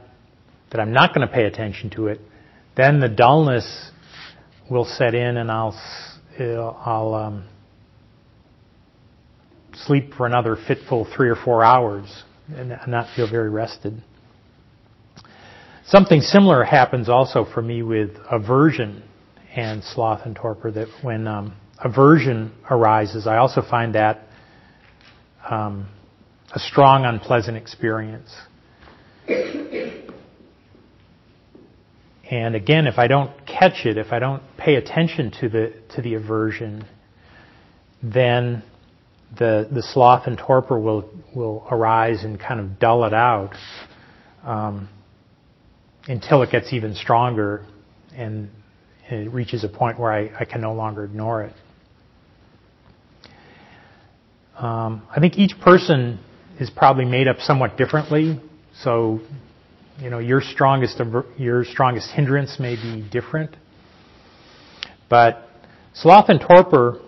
that 0.71 0.79
I'm 0.79 0.91
not 0.91 1.13
going 1.13 1.27
to 1.27 1.33
pay 1.33 1.45
attention 1.45 1.89
to 1.91 2.07
it, 2.07 2.19
then 2.75 2.99
the 2.99 3.09
dullness 3.09 3.91
will 4.69 4.85
set 4.85 5.13
in, 5.13 5.37
and 5.37 5.51
I'll 5.51 5.79
I'll 6.39 7.13
um, 7.13 7.47
sleep 9.73 10.13
for 10.15 10.25
another 10.25 10.57
fitful 10.67 11.07
three 11.15 11.29
or 11.29 11.35
four 11.35 11.63
hours 11.63 12.23
and 12.49 12.77
not 12.87 13.15
feel 13.15 13.29
very 13.29 13.49
rested. 13.49 14.01
Something 15.87 16.21
similar 16.21 16.63
happens 16.63 17.09
also 17.09 17.45
for 17.45 17.61
me 17.61 17.83
with 17.83 18.17
aversion 18.31 19.03
and 19.55 19.83
sloth 19.83 20.25
and 20.25 20.35
torpor. 20.35 20.71
That 20.71 20.87
when 21.03 21.27
um, 21.27 21.55
aversion 21.77 22.53
arises, 22.69 23.27
I 23.27 23.37
also 23.37 23.61
find 23.61 23.93
that 23.93 24.21
um, 25.47 25.87
a 26.53 26.59
strong, 26.59 27.05
unpleasant 27.05 27.55
experience. 27.55 28.33
And 32.31 32.55
again, 32.55 32.87
if 32.87 32.97
I 32.97 33.05
don't 33.07 33.31
catch 33.45 33.85
it, 33.85 33.97
if 33.99 34.11
I 34.11 34.17
don't 34.17 34.41
pay 34.57 34.75
attention 34.75 35.31
to 35.41 35.49
the 35.49 35.73
to 35.95 36.01
the 36.01 36.15
aversion, 36.15 36.83
then 38.01 38.63
the 39.37 39.69
the 39.71 39.83
sloth 39.83 40.25
and 40.25 40.35
torpor 40.35 40.79
will 40.79 41.07
will 41.35 41.67
arise 41.69 42.23
and 42.23 42.39
kind 42.39 42.59
of 42.59 42.79
dull 42.79 43.05
it 43.05 43.13
out 43.13 43.53
um, 44.43 44.89
until 46.07 46.41
it 46.43 46.51
gets 46.51 46.71
even 46.73 46.93
stronger 46.95 47.65
and 48.15 48.49
it 49.09 49.31
reaches 49.31 49.63
a 49.63 49.69
point 49.69 49.99
where 49.99 50.11
I, 50.11 50.31
I 50.39 50.45
can 50.45 50.61
no 50.61 50.73
longer 50.73 51.03
ignore 51.03 51.43
it. 51.43 51.53
Um, 54.57 55.05
I 55.13 55.19
think 55.19 55.37
each 55.37 55.59
person 55.59 56.19
is 56.59 56.69
probably 56.69 57.05
made 57.05 57.27
up 57.27 57.37
somewhat 57.39 57.77
differently. 57.77 58.39
So, 58.81 59.19
you 59.99 60.09
know, 60.09 60.19
your 60.19 60.41
strongest 60.41 61.01
your 61.37 61.65
strongest 61.65 62.11
hindrance 62.11 62.57
may 62.59 62.75
be 62.75 63.07
different. 63.11 63.55
But 65.09 65.47
sloth 65.93 66.29
and 66.29 66.39
torpor 66.39 67.01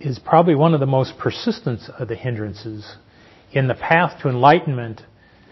is 0.00 0.18
probably 0.18 0.54
one 0.54 0.74
of 0.74 0.80
the 0.80 0.86
most 0.86 1.14
persistent 1.18 1.80
of 1.98 2.08
the 2.08 2.16
hindrances. 2.16 2.96
In 3.52 3.66
the 3.66 3.74
path 3.74 4.20
to 4.22 4.28
enlightenment, 4.28 5.02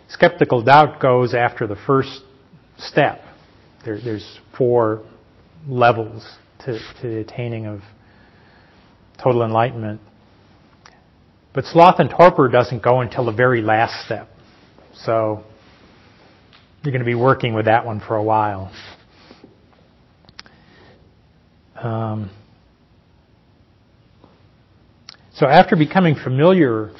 skeptical 0.09 0.63
doubt 0.63 1.01
goes 1.01 1.35
after 1.35 1.67
the 1.67 1.77
first 1.87 2.21
step. 2.79 3.21
There, 3.85 4.01
there's 4.03 4.39
four 4.57 5.05
levels 5.69 6.25
to, 6.65 6.79
to 7.01 7.09
the 7.09 7.19
attaining 7.19 7.67
of 7.67 7.81
total 9.23 9.43
enlightenment. 9.43 10.01
But 11.55 11.65
sloth 11.65 12.01
and 12.01 12.11
torpor 12.11 12.49
doesn't 12.49 12.83
go 12.83 13.01
until 13.01 13.25
the 13.25 13.33
very 13.33 13.63
last 13.63 14.05
step. 14.05 14.29
So 14.95 15.43
you're 16.83 16.93
going 16.93 17.01
to 17.01 17.07
be 17.07 17.15
working 17.15 17.55
with 17.55 17.65
that 17.65 17.87
one 17.87 18.01
for 18.01 18.17
a 18.17 18.23
while. 18.23 18.73
Um, 21.75 22.31
so 25.35 25.47
after 25.47 25.77
becoming 25.77 26.15
familiar 26.15 26.93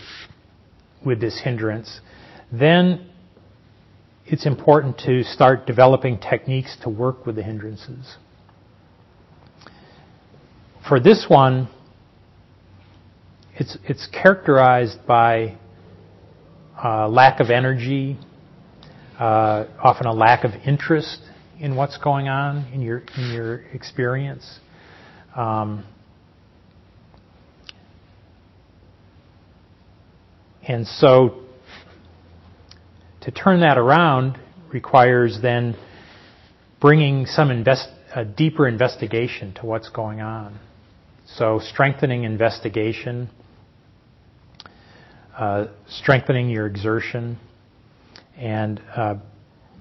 with 1.05 1.21
this 1.21 1.41
hindrance, 1.43 2.01
then 2.53 3.11
it's 4.25 4.47
important 4.47 4.99
to 4.99 5.23
start 5.23 5.67
developing 5.67 6.19
techniques 6.19 6.77
to 6.83 6.91
work 6.91 7.27
with 7.27 7.37
the 7.37 7.43
hindrances. 7.43 8.17
For 10.89 11.01
this 11.01 11.27
one, 11.29 11.69
it's, 13.55 13.77
it's 13.85 14.07
characterized 14.09 14.99
by 15.07 15.57
uh, 16.83 17.09
lack 17.09 17.41
of 17.41 17.51
energy, 17.51 18.19
uh, 19.19 19.65
often 19.83 20.07
a 20.07 20.13
lack 20.13 20.45
of 20.45 20.53
interest 20.67 21.21
in 21.59 21.75
what's 21.75 21.97
going 21.99 22.29
on 22.29 22.71
in 22.73 22.83
your 22.83 23.03
in 23.17 23.33
your 23.33 23.63
experience. 23.73 24.61
Um, 25.35 25.85
And 30.67 30.87
so 30.87 31.43
to 33.27 33.33
turn 33.33 33.61
that 33.61 33.77
around 33.77 34.39
requires 34.73 35.41
then 35.43 35.77
bringing 36.81 37.27
some 37.27 37.51
invest, 37.51 37.89
deeper 38.37 38.69
investigation 38.69 39.53
to 39.55 39.67
what's 39.67 39.89
going 39.89 40.21
on. 40.21 40.59
So 41.35 41.59
strengthening 41.61 42.23
investigation, 42.23 43.29
uh, 45.37 45.67
strengthening 45.89 46.49
your 46.51 46.67
exertion, 46.69 47.39
and 48.37 48.81
uh, 48.97 49.17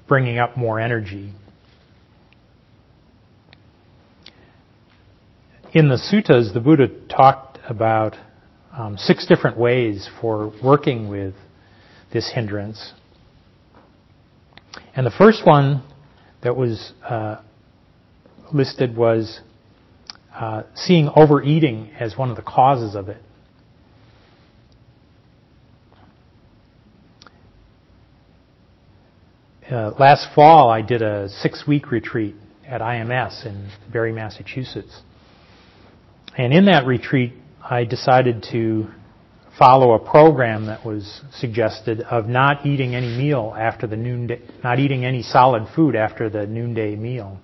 bringing 0.08 0.40
up 0.40 0.58
more 0.58 0.80
energy. 0.80 1.32
In 5.72 5.88
the 5.88 5.98
suttas, 5.98 6.52
the 6.52 6.62
Buddha 6.62 6.88
talked 7.16 7.60
about 7.70 8.16
um, 8.76 8.98
six 8.98 9.28
different 9.28 9.60
ways 9.60 10.10
for 10.20 10.52
working 10.64 11.10
with 11.10 11.36
this 12.12 12.32
hindrance. 12.34 12.94
And 14.96 15.06
the 15.06 15.12
first 15.12 15.46
one 15.46 15.84
that 16.42 16.56
was 16.56 16.94
uh, 17.04 17.42
listed 18.54 18.96
was 18.96 19.42
uh, 20.34 20.64
seeing 20.74 21.10
overeating 21.16 21.92
as 22.00 22.18
one 22.18 22.30
of 22.30 22.36
the 22.36 22.42
causes 22.42 22.96
of 22.96 23.10
it. 23.10 23.22
Uh, 29.70 29.92
last 30.00 30.28
fall, 30.36 30.70
I 30.70 30.82
did 30.82 31.02
a 31.02 31.28
six 31.28 31.66
week 31.68 31.90
retreat 31.90 32.36
at 32.68 32.82
IMS 32.82 33.46
in 33.46 33.72
Barre, 33.92 34.12
Massachusetts. 34.12 35.02
And 36.38 36.54
in 36.54 36.66
that 36.66 36.86
retreat, 36.86 37.34
I 37.64 37.86
decided 37.86 38.46
to 38.52 38.88
follow 39.58 39.94
a 39.94 40.00
program 40.00 40.65
that 40.65 40.86
was 40.86 41.22
suggested 41.39 42.02
of 42.02 42.28
not 42.28 42.65
eating 42.65 42.94
any 42.96 43.18
meal 43.18 43.54
after 43.58 43.88
the 43.88 43.96
noonday, 43.96 44.41
not 44.63 44.80
eating 44.80 45.06
any 45.06 45.22
solid 45.22 45.68
food 45.76 45.96
after 45.96 46.30
the 46.30 46.46
noonday 46.46 46.96
meal. 46.96 47.39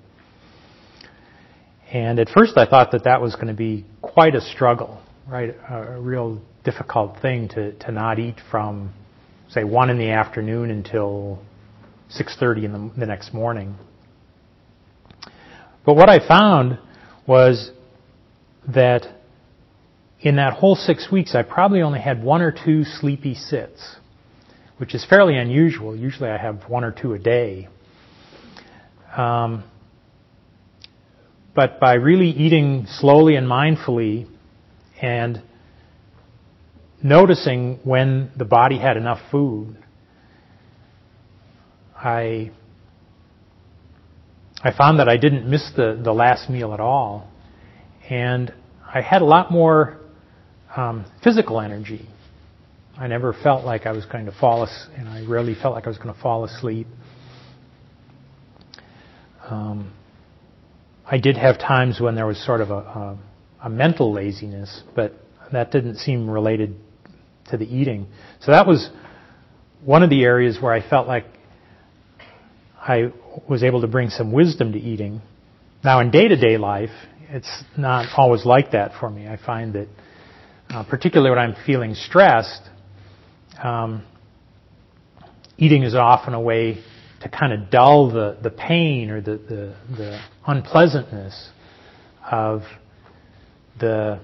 And 1.92 2.20
at 2.20 2.30
first 2.30 2.58
I 2.58 2.66
thought 2.66 2.92
that 2.92 3.04
that 3.06 3.22
was 3.22 3.36
going 3.36 3.48
to 3.48 3.54
be 3.54 3.86
quite 4.02 4.36
a 4.36 4.42
struggle, 4.42 5.02
right? 5.28 5.56
A, 5.70 6.00
real 6.00 6.42
difficult 6.64 7.22
thing 7.22 7.50
to, 7.50 7.74
to 7.74 7.92
not 7.92 8.20
eat 8.20 8.36
from, 8.50 8.94
say, 9.50 9.64
1 9.64 9.90
in 9.90 9.98
the 9.98 10.12
afternoon 10.12 10.72
until 10.72 11.40
6.30 12.18 12.64
in 12.64 12.72
the, 12.72 13.00
the 13.00 13.06
next 13.06 13.34
morning. 13.34 13.76
But 15.86 15.96
what 15.96 16.10
I 16.10 16.26
found 16.26 16.78
was 17.28 17.72
that 18.68 19.04
in 20.22 20.36
that 20.36 20.54
whole 20.54 20.76
six 20.76 21.12
weeks, 21.12 21.34
I 21.34 21.42
probably 21.42 21.82
only 21.82 22.00
had 22.00 22.24
one 22.24 22.42
or 22.42 22.52
two 22.52 22.84
sleepy 22.84 23.34
sits, 23.34 23.96
which 24.78 24.94
is 24.94 25.06
fairly 25.06 25.36
unusual. 25.36 25.96
Usually 25.96 26.30
I 26.30 26.38
have 26.38 26.70
one 26.70 26.84
or 26.84 26.92
two 26.92 27.14
a 27.14 27.20
day. 27.20 27.68
Um, 29.18 29.64
but 31.56 31.80
by 31.80 31.94
really 31.96 32.30
eating 32.30 32.86
slowly 32.88 33.36
and 33.36 33.48
mindfully 33.48 34.28
and 35.02 35.42
noticing 37.04 37.80
when 37.84 38.32
the 38.38 38.46
body 38.46 38.78
had 38.78 38.96
enough 38.98 39.20
food, 39.32 39.76
I 41.96 42.52
I 44.64 44.72
found 44.78 45.00
that 45.00 45.10
I 45.10 45.18
didn't 45.18 45.50
miss 45.50 45.72
the, 45.76 46.00
the 46.02 46.14
last 46.14 46.48
meal 46.48 46.74
at 46.74 46.80
all. 46.80 47.28
And 48.08 48.54
I 48.94 49.02
had 49.02 49.24
a 49.24 49.26
lot 49.26 49.52
more 49.52 50.01
um, 50.76 51.06
physical 51.24 51.60
energy. 51.60 52.08
I 52.98 53.08
never 53.08 53.34
felt 53.34 53.66
like 53.66 53.86
I 53.86 53.92
was 53.92 54.06
going 54.06 54.26
to 54.26 54.32
fall 54.32 54.64
asleep, 54.64 54.98
and 54.98 55.10
I 55.10 55.26
rarely 55.26 55.56
felt 55.56 55.74
like 55.74 55.86
I 55.86 55.90
was 55.90 55.98
going 55.98 56.14
to 56.14 56.22
fall 56.22 56.44
asleep. 56.44 56.88
Um, 59.50 59.94
I 61.06 61.18
did 61.18 61.36
have 61.38 61.60
times 61.60 62.00
when 62.00 62.16
there 62.16 62.28
was 62.28 62.44
sort 62.46 62.62
of 62.62 62.70
a, 62.70 62.76
a, 62.76 63.20
a 63.64 63.70
mental 63.70 64.14
laziness, 64.14 64.82
but 64.96 65.14
that 65.52 65.72
didn't 65.72 65.98
seem 65.98 66.30
related 66.30 66.76
to 67.50 67.58
the 67.58 67.66
eating. 67.66 68.08
So 68.40 68.52
that 68.52 68.68
was 68.68 68.90
one 69.84 70.04
of 70.04 70.10
the 70.10 70.24
areas 70.24 70.60
where 70.62 70.74
I 70.74 70.88
felt 70.88 71.08
like 71.08 71.26
I 72.80 73.12
was 73.50 73.64
able 73.64 73.82
to 73.82 73.88
bring 73.88 74.10
some 74.10 74.32
wisdom 74.32 74.74
to 74.74 74.80
eating. 74.80 75.22
Now, 75.84 76.00
in 76.00 76.12
day 76.12 76.28
to 76.28 76.36
day 76.36 76.58
life, 76.58 76.92
it's 77.30 77.64
not 77.78 78.08
always 78.18 78.46
like 78.46 78.72
that 78.72 78.92
for 79.00 79.10
me. 79.10 79.28
I 79.28 79.38
find 79.38 79.74
that 79.74 79.88
uh, 80.72 80.84
particularly 80.84 81.30
when 81.30 81.40
I'm 81.40 81.56
feeling 81.66 81.96
stressed, 81.96 82.62
um, 83.62 84.06
eating 85.58 85.84
is 85.84 85.96
often 85.96 86.34
a 86.34 86.40
way 86.40 86.82
to 87.22 87.30
kind 87.30 87.54
of 87.54 87.70
dull 87.70 88.12
the, 88.12 88.38
the 88.42 88.50
pain 88.50 89.10
or 89.10 89.22
the, 89.22 89.38
the, 89.38 89.76
the 89.96 90.22
unpleasantness 90.48 91.50
of 92.30 92.62
the 93.80 94.22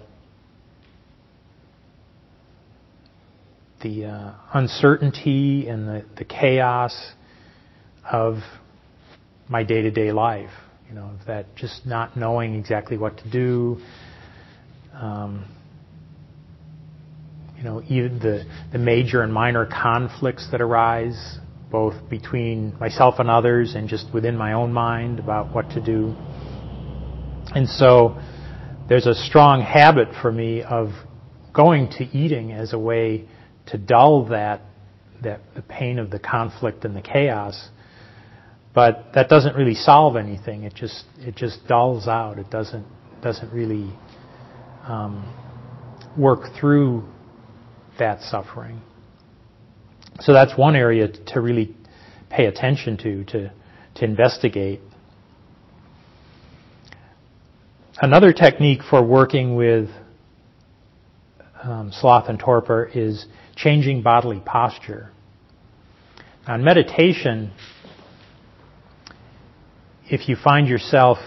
the 3.84 4.06
uh, 4.06 4.34
uncertainty 4.54 5.68
and 5.68 5.88
the, 5.88 6.06
the 6.18 6.26
chaos 6.26 7.12
of 8.12 8.38
my 9.48 9.64
day 9.64 9.84
to 9.84 9.92
day 9.92 10.12
life. 10.12 10.50
You 10.90 10.96
know, 10.96 11.12
of 11.20 11.28
that 11.28 11.56
just 11.56 11.86
not 11.86 12.18
knowing 12.18 12.56
exactly 12.56 12.98
what 12.98 13.18
to 13.20 13.30
do. 13.30 13.80
Um, 14.94 15.46
you 17.58 17.64
know, 17.64 17.82
the, 17.82 18.46
the 18.72 18.78
major 18.78 19.24
and 19.24 19.34
minor 19.34 19.66
conflicts 19.66 20.48
that 20.52 20.62
arise, 20.62 21.40
both 21.72 22.10
between 22.10 22.78
myself 22.80 23.16
and 23.18 23.30
others 23.30 23.74
and 23.76 23.90
just 23.90 24.14
within 24.14 24.38
my 24.38 24.54
own 24.54 24.72
mind 24.72 25.20
about 25.20 25.54
what 25.54 25.70
to 25.72 25.82
do. 25.84 26.16
And 27.56 27.68
so 27.68 28.22
there's 28.88 29.08
a 29.08 29.16
strong 29.16 29.62
habit 29.62 30.10
for 30.22 30.32
me 30.32 30.62
of 30.62 30.90
going 31.54 31.90
to 31.98 32.04
eating 32.16 32.52
as 32.52 32.74
a 32.74 32.80
way 32.80 33.28
to 33.68 33.78
dull 33.78 34.30
that, 34.30 34.62
that 35.24 35.42
the 35.56 35.64
pain 35.64 35.98
of 35.98 36.12
the 36.12 36.20
conflict 36.20 36.86
and 36.86 36.96
the 36.96 37.02
chaos. 37.02 37.70
But 38.76 39.14
that 39.16 39.28
doesn't 39.28 39.56
really 39.56 39.74
solve 39.74 40.16
anything. 40.16 40.64
It 40.64 40.76
just 40.76 41.06
it 41.18 41.36
just 41.36 41.68
dulls 41.68 42.08
out. 42.08 42.38
It 42.38 42.52
doesn't 42.52 42.86
doesn't 43.24 43.52
really 43.52 43.92
um, 44.88 45.34
work 46.16 46.42
through 46.60 47.04
that 48.00 48.22
suffering. 48.22 48.82
So 50.20 50.34
that's 50.34 50.58
one 50.58 50.76
area 50.76 51.08
to 51.08 51.42
really 51.42 51.76
pay 52.30 52.46
attention 52.46 52.98
to, 52.98 53.24
to, 53.26 53.52
to 53.96 54.06
investigate. 54.06 54.82
Another 58.02 58.34
technique 58.34 58.82
for 58.88 59.04
working 59.04 59.56
with 59.56 59.90
um, 61.64 61.92
sloth 61.92 62.30
and 62.30 62.40
torpor 62.40 62.90
is 62.94 63.26
changing 63.56 64.04
bodily 64.04 64.40
posture. 64.40 65.12
Now, 66.48 66.56
in 66.56 66.64
meditation, 66.64 67.52
if 70.10 70.30
you 70.30 70.36
find 70.36 70.68
yourself 70.68 71.18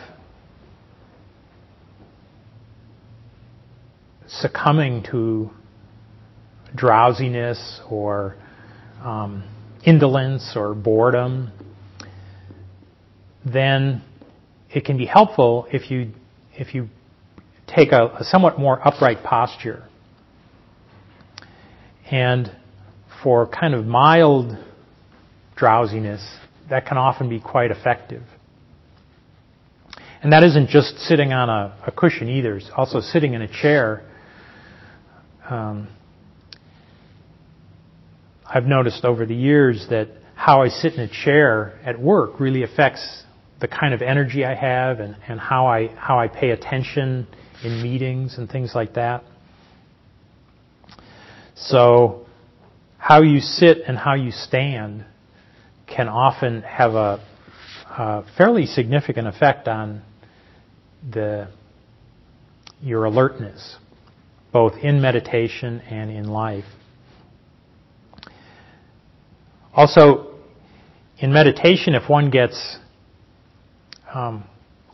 succumbing 4.29 5.05
to 5.11 5.51
drowsiness 6.75 7.81
or 7.89 8.37
um, 9.03 9.45
indolence 9.85 10.53
or 10.57 10.75
boredom, 10.75 11.51
then 13.45 14.03
it 14.71 14.85
can 14.85 14.97
be 14.97 15.07
helpful 15.07 15.67
if 15.73 15.91
you 15.91 16.13
if 16.55 16.75
you 16.75 16.89
take 17.67 17.93
a, 17.93 18.07
a 18.19 18.25
somewhat 18.25 18.59
more 18.59 18.87
upright 18.87 19.23
posture. 19.23 19.85
And 22.11 22.51
for 23.23 23.47
kind 23.47 23.75
of 23.75 23.87
mild 23.87 24.57
drowsiness, 25.57 26.21
that 26.69 26.87
can 26.87 26.99
often 26.99 27.29
be 27.29 27.41
quite 27.41 27.71
effective. 27.71 28.23
And 30.23 30.33
that 30.33 30.43
isn't 30.43 30.69
just 30.69 30.99
sitting 30.99 31.33
on 31.33 31.49
a, 31.49 31.77
a 31.87 31.93
cushion 31.93 32.29
either. 32.29 32.57
It's 32.57 32.71
also 32.77 33.01
sitting 33.01 33.35
in 33.35 33.43
a 33.43 33.49
chair. 33.49 34.03
Um, 35.49 35.89
I've 38.53 38.67
noticed 38.67 39.05
over 39.05 39.27
the 39.27 39.35
years 39.35 39.87
that 39.91 40.09
how 40.35 40.63
I 40.63 40.69
sit 40.69 40.95
in 40.95 41.01
a 41.01 41.09
chair 41.09 41.79
at 41.85 42.01
work 42.01 42.41
really 42.41 42.65
affects 42.65 43.23
the 43.61 43.69
kind 43.69 43.95
of 43.95 44.03
energy 44.03 44.45
I 44.45 44.55
have 44.55 44.99
and, 44.99 45.17
and 45.29 45.39
how 45.39 45.69
I 45.69 45.87
how 45.89 46.19
I 46.19 46.27
pay 46.27 46.51
attention 46.51 47.29
in 47.63 47.81
meetings 47.81 48.39
and 48.39 48.51
things 48.51 48.73
like 48.75 48.95
that. 48.95 49.23
So 51.55 52.27
how 52.99 53.23
you 53.23 53.41
sit 53.41 53.79
and 53.87 53.97
how 53.97 54.15
you 54.15 54.33
stand 54.33 55.05
can 55.87 56.09
often 56.09 56.63
have 56.63 56.95
a, 56.95 57.25
a 57.89 58.25
fairly 58.37 58.67
significant 58.67 59.29
effect 59.29 59.69
on 59.69 60.03
the 61.09 61.49
your 62.83 63.05
alertness, 63.05 63.77
both 64.53 64.73
in 64.83 65.01
meditation 65.01 65.81
and 65.83 66.11
in 66.11 66.25
life. 66.25 66.65
Also, 69.81 70.27
in 71.21 71.33
meditation, 71.33 71.95
if 71.95 72.07
one 72.07 72.29
gets 72.29 72.77
um, 74.13 74.45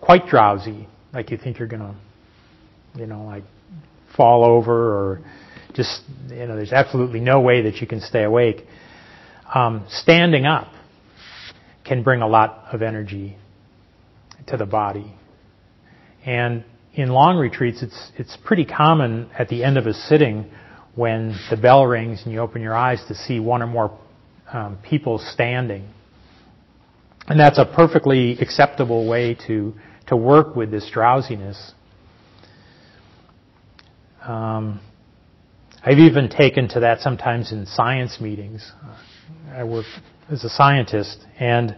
quite 0.01 0.29
drowsy, 0.29 0.87
like 1.12 1.33
you 1.33 1.37
think 1.37 1.59
you're 1.59 1.66
going 1.66 1.83
to, 1.83 1.96
you 2.94 3.09
know, 3.09 3.25
like 3.25 3.42
fall 4.16 4.44
over 4.44 4.72
or 4.72 5.20
just, 5.75 6.03
you 6.29 6.46
know, 6.46 6.55
there's 6.55 6.72
absolutely 6.72 7.18
no 7.18 7.40
way 7.40 7.62
that 7.62 7.79
you 7.79 7.87
can 7.88 8.01
stay 8.01 8.22
awake, 8.22 8.64
um, 9.53 9.85
standing 9.88 10.46
up 10.46 10.68
can 11.85 12.05
bring 12.05 12.22
a 12.22 12.29
lot 12.29 12.66
of 12.72 12.81
energy 12.81 13.37
to 14.46 14.57
the 14.57 14.66
body. 14.66 15.12
And 16.25 16.62
in 16.94 17.09
long 17.09 17.38
retreats, 17.38 17.83
it's, 17.83 18.12
it's 18.16 18.38
pretty 18.44 18.64
common 18.64 19.31
at 19.37 19.49
the 19.49 19.64
end 19.64 19.79
of 19.79 19.88
a 19.88 19.94
sitting 19.94 20.49
when 20.94 21.35
the 21.51 21.57
bell 21.57 21.85
rings 21.85 22.22
and 22.22 22.33
you 22.33 22.38
open 22.38 22.62
your 22.62 22.77
eyes 22.77 23.03
to 23.09 23.16
see 23.16 23.40
one 23.40 23.62
or 23.62 23.66
more 23.66 23.99
um, 24.52 24.78
people 24.82 25.18
standing. 25.18 25.88
And 27.28 27.38
that's 27.38 27.59
a 27.59 27.64
perfectly 27.64 28.38
acceptable 28.38 29.09
way 29.09 29.37
to, 29.46 29.74
to 30.06 30.16
work 30.16 30.54
with 30.54 30.70
this 30.70 30.88
drowsiness. 30.92 31.72
Um, 34.22 34.80
I've 35.82 35.98
even 35.98 36.28
taken 36.28 36.68
to 36.70 36.80
that 36.80 37.00
sometimes 37.00 37.52
in 37.52 37.66
science 37.66 38.20
meetings. 38.20 38.72
I 39.52 39.64
work 39.64 39.87
as 40.30 40.44
a 40.44 40.48
scientist, 40.48 41.24
and 41.38 41.76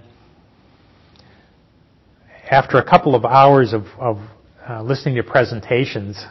after 2.50 2.78
a 2.78 2.85
couple 2.85 3.14
of 3.14 3.24
hours 3.24 3.74
of, 3.74 3.85
of 3.98 4.18
uh, 4.68 4.83
listening 4.83 5.16
to 5.16 5.22
presentations, 5.22 6.24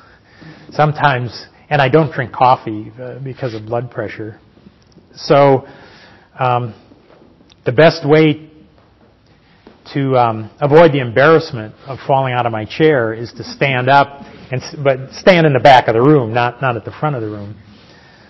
sometimes, 0.71 1.45
and 1.69 1.81
I 1.81 1.89
don't 1.89 2.11
drink 2.11 2.31
coffee 2.31 2.91
uh, 2.99 3.19
because 3.19 3.53
of 3.53 3.65
blood 3.65 3.91
pressure. 3.91 4.39
So 5.15 5.67
um, 6.39 6.73
the 7.65 7.71
best 7.71 8.07
way 8.07 8.49
to 9.93 10.15
um, 10.17 10.51
avoid 10.59 10.91
the 10.91 10.99
embarrassment 10.99 11.73
of 11.85 11.99
falling 12.05 12.33
out 12.33 12.45
of 12.45 12.51
my 12.51 12.65
chair 12.65 13.13
is 13.13 13.31
to 13.33 13.43
stand 13.43 13.89
up, 13.89 14.25
and 14.51 14.61
but 14.83 15.11
stand 15.13 15.47
in 15.47 15.53
the 15.53 15.59
back 15.59 15.87
of 15.87 15.93
the 15.93 16.01
room, 16.01 16.33
not 16.33 16.61
not 16.61 16.75
at 16.75 16.85
the 16.85 16.91
front 16.91 17.15
of 17.15 17.21
the 17.21 17.29
room. 17.29 17.55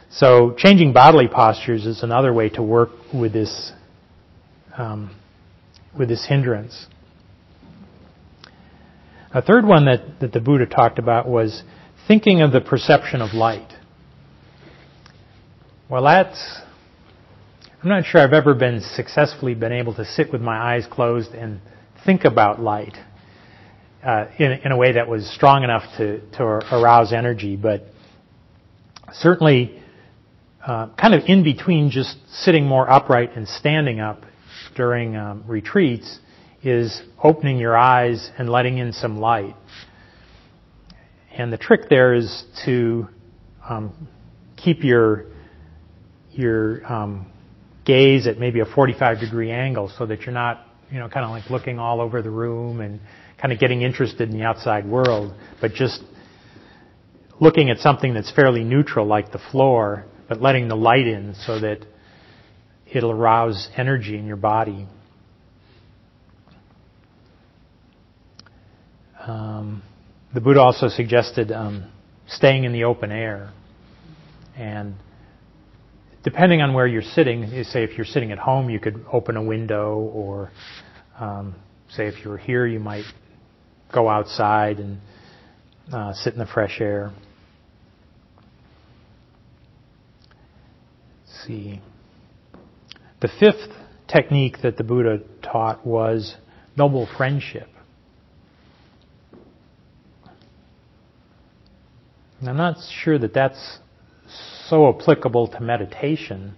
So 0.10 0.56
changing 0.58 0.94
bodily 0.94 1.28
postures 1.28 1.86
is 1.86 2.04
another 2.04 2.34
way 2.34 2.50
to 2.50 2.64
work 2.64 2.90
with 3.14 3.34
this 3.34 3.72
um, 4.78 5.16
with 5.98 6.10
this 6.10 6.26
hindrance. 6.26 6.88
A 9.34 9.42
third 9.42 9.66
one 9.66 9.86
that, 9.86 10.20
that 10.22 10.32
the 10.32 10.40
Buddha 10.40 10.66
talked 10.66 11.00
about 11.00 11.28
was 11.28 11.64
thinking 12.08 12.42
of 12.42 12.52
the 12.52 12.62
perception 12.62 13.22
of 13.22 13.34
light. 13.34 13.74
Well, 15.90 16.04
that's 16.04 16.62
I'm 17.88 18.02
not 18.02 18.06
sure 18.06 18.20
I've 18.20 18.34
ever 18.34 18.54
been 18.54 18.82
successfully 18.82 19.56
been 19.56 19.72
able 19.72 19.96
to 19.96 20.04
sit 20.04 20.30
with 20.30 20.42
my 20.42 20.58
eyes 20.58 20.86
closed 20.92 21.32
and 21.32 21.62
think 22.06 22.26
about 22.26 22.62
light 22.62 22.98
uh, 24.04 24.26
in, 24.38 24.52
in 24.52 24.74
a 24.74 24.76
way 24.76 24.92
that 24.92 25.08
was 25.08 25.26
strong 25.34 25.64
enough 25.64 25.84
to, 25.96 26.20
to 26.32 26.44
arouse 26.44 27.14
energy, 27.14 27.56
but 27.56 27.86
certainly 29.14 29.82
uh, 30.66 30.90
kind 31.00 31.14
of 31.14 31.24
in 31.28 31.46
between 31.46 31.90
just 31.90 32.18
sitting 32.30 32.66
more 32.66 32.92
upright 32.92 33.38
and 33.38 33.48
standing 33.48 34.02
up 34.02 34.24
during 34.76 35.16
um, 35.16 35.46
retreats 35.48 36.20
is 36.64 37.02
opening 37.24 37.58
your 37.58 37.78
eyes 37.78 38.32
and 38.38 38.50
letting 38.50 38.80
in 38.80 38.92
some 38.92 39.18
light. 39.18 39.56
And 41.32 41.54
the 41.54 41.58
trick 41.58 41.88
there 41.90 42.14
is 42.14 42.44
to 42.66 43.08
um, 43.70 44.10
keep 44.58 44.84
your 44.84 45.28
your 46.34 46.86
um, 46.86 47.32
gaze 47.88 48.28
at 48.28 48.38
maybe 48.38 48.60
a 48.60 48.66
45 48.66 49.20
degree 49.20 49.50
angle 49.50 49.90
so 49.98 50.06
that 50.06 50.22
you're 50.22 50.34
not, 50.34 50.66
you 50.92 51.00
know, 51.00 51.08
kind 51.08 51.26
of 51.26 51.32
like 51.32 51.50
looking 51.50 51.80
all 51.80 52.02
over 52.02 52.22
the 52.22 52.30
room 52.30 52.82
and 52.82 53.00
kind 53.42 53.54
of 53.54 53.60
getting 53.60 53.82
interested 53.82 54.30
in 54.30 54.38
the 54.38 54.44
outside 54.44 54.86
world, 54.86 55.34
but 55.62 55.74
just 55.74 56.04
looking 57.40 57.70
at 57.70 57.78
something 57.78 58.14
that's 58.14 58.32
fairly 58.32 58.64
neutral 58.64 59.06
like 59.06 59.32
the 59.32 59.40
floor, 59.52 60.06
but 60.28 60.42
letting 60.42 60.68
the 60.68 60.76
light 60.76 61.08
in 61.08 61.34
so 61.46 61.60
that 61.60 61.86
it'll 62.92 63.12
arouse 63.12 63.70
energy 63.78 64.18
in 64.18 64.26
your 64.26 64.38
body. 64.38 64.88
Um, 69.26 69.82
the 70.34 70.42
Buddha 70.42 70.60
also 70.60 70.90
suggested 70.90 71.52
um, 71.52 71.90
staying 72.28 72.64
in 72.64 72.74
the 72.74 72.84
open 72.84 73.12
air 73.12 73.52
and 74.58 74.96
depending 76.28 76.62
on 76.62 76.74
where 76.74 76.86
you're 76.86 77.02
sitting, 77.02 77.44
you 77.54 77.64
say 77.64 77.86
if 77.86 77.92
you're 77.96 78.06
sitting 78.06 78.34
at 78.34 78.38
home, 78.38 78.70
you 78.70 78.82
could 78.82 79.06
open 79.14 79.38
a 79.38 79.42
window, 79.42 79.96
or 79.96 80.52
um, 81.22 81.56
say 81.90 82.06
if 82.06 82.22
you 82.22 82.30
were 82.30 82.38
here, 82.38 82.68
you 82.68 82.82
might 82.82 83.06
go 83.94 84.10
outside 84.10 84.78
and 84.78 85.00
uh, 85.94 86.12
sit 86.12 86.34
in 86.34 86.40
the 86.40 86.46
fresh 86.46 86.82
air. 86.82 87.14
Let's 91.22 91.48
see. 91.48 91.82
The 93.22 93.30
fifth 93.40 93.72
technique 94.10 94.58
that 94.64 94.76
the 94.76 94.84
Buddha 94.84 95.20
taught 95.42 95.88
was 95.88 96.36
noble 96.76 97.08
friendship. 97.16 97.70
I'm 102.46 102.58
not 102.58 102.76
sure 103.02 103.18
that 103.18 103.34
that's 103.34 103.80
so 104.70 104.90
applicable 104.90 105.48
to 105.48 105.60
meditation, 105.62 106.56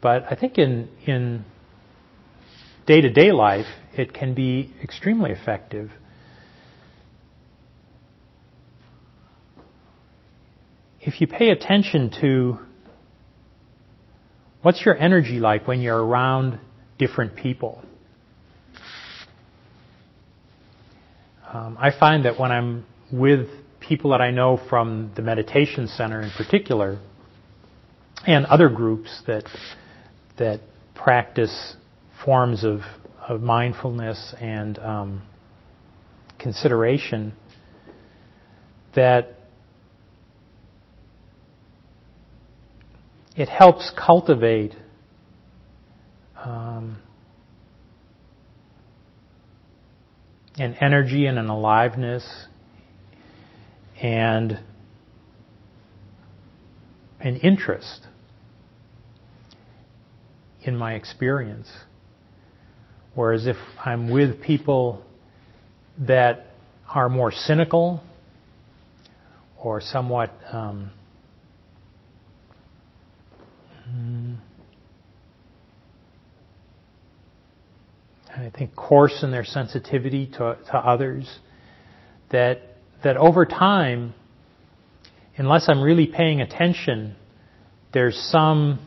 but 0.00 0.24
I 0.30 0.34
think 0.34 0.58
in 0.58 0.88
in 1.06 1.44
day-to-day 2.86 3.32
life 3.32 3.66
it 3.96 4.12
can 4.12 4.34
be 4.34 4.72
extremely 4.82 5.30
effective. 5.30 5.90
If 11.00 11.20
you 11.20 11.26
pay 11.26 11.50
attention 11.50 12.10
to 12.20 12.58
what's 14.62 14.84
your 14.84 14.96
energy 14.96 15.40
like 15.40 15.66
when 15.66 15.80
you're 15.80 16.02
around 16.02 16.58
different 16.98 17.34
people. 17.34 17.82
Um, 21.52 21.76
I 21.80 21.90
find 21.98 22.26
that 22.26 22.38
when 22.38 22.52
I'm 22.52 22.84
with 23.10 23.48
people 23.80 24.10
that 24.10 24.20
I 24.20 24.30
know 24.30 24.60
from 24.68 25.10
the 25.16 25.22
meditation 25.22 25.88
center 25.88 26.20
in 26.20 26.30
particular, 26.30 27.00
and 28.26 28.46
other 28.46 28.68
groups 28.68 29.22
that 29.26 29.44
that 30.40 30.60
practice 30.94 31.76
forms 32.24 32.64
of, 32.64 32.80
of 33.28 33.40
mindfulness 33.40 34.34
and 34.40 34.78
um, 34.78 35.22
consideration, 36.38 37.32
that 38.94 39.34
it 43.36 43.48
helps 43.48 43.92
cultivate 43.96 44.74
um, 46.36 46.98
an 50.58 50.74
energy 50.80 51.26
and 51.26 51.38
an 51.38 51.48
aliveness 51.48 52.46
and 54.02 54.58
an 57.20 57.36
interest 57.36 58.06
in 60.62 60.76
my 60.76 60.94
experience. 60.94 61.68
Whereas 63.14 63.46
if 63.46 63.56
I'm 63.84 64.10
with 64.10 64.40
people 64.42 65.02
that 66.06 66.46
are 66.88 67.08
more 67.08 67.32
cynical 67.32 68.02
or 69.58 69.80
somewhat 69.80 70.32
um, 70.52 70.90
I 78.36 78.50
think 78.56 78.74
coarse 78.74 79.22
in 79.22 79.30
their 79.30 79.44
sensitivity 79.44 80.26
to, 80.26 80.56
to 80.70 80.76
others, 80.76 81.28
that 82.30 82.60
that 83.02 83.16
over 83.16 83.44
time, 83.44 84.14
unless 85.36 85.68
I'm 85.68 85.82
really 85.82 86.06
paying 86.06 86.40
attention, 86.40 87.16
there's 87.92 88.16
some 88.30 88.78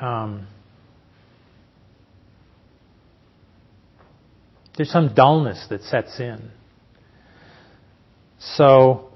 um, 0.00 0.46
there's 4.76 4.90
some 4.90 5.14
dullness 5.14 5.66
that 5.70 5.82
sets 5.82 6.20
in. 6.20 6.50
So 8.38 9.10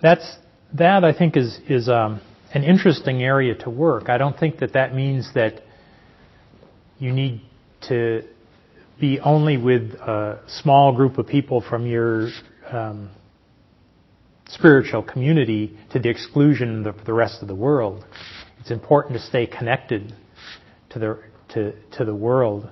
that's 0.00 0.36
that 0.74 1.04
I 1.04 1.16
think 1.16 1.36
is 1.36 1.58
is 1.68 1.88
um, 1.88 2.20
an 2.52 2.64
interesting 2.64 3.22
area 3.22 3.54
to 3.54 3.70
work. 3.70 4.08
I 4.08 4.18
don't 4.18 4.38
think 4.38 4.58
that 4.58 4.74
that 4.74 4.94
means 4.94 5.30
that 5.34 5.62
you 6.98 7.12
need 7.12 7.40
to 7.88 8.22
be 9.00 9.20
only 9.20 9.56
with 9.56 9.92
a 9.92 10.40
small 10.48 10.94
group 10.94 11.18
of 11.18 11.26
people 11.26 11.60
from 11.60 11.86
your 11.86 12.30
um, 12.70 13.10
spiritual 14.48 15.02
community 15.02 15.76
to 15.92 15.98
the 15.98 16.08
exclusion 16.08 16.86
of 16.86 17.04
the 17.04 17.12
rest 17.12 17.42
of 17.42 17.48
the 17.48 17.54
world. 17.54 18.04
It's 18.60 18.70
important 18.70 19.14
to 19.14 19.20
stay 19.20 19.46
connected 19.46 20.14
to 20.90 20.98
the 20.98 21.18
to 21.54 21.72
to 21.96 22.04
the 22.04 22.14
world, 22.14 22.68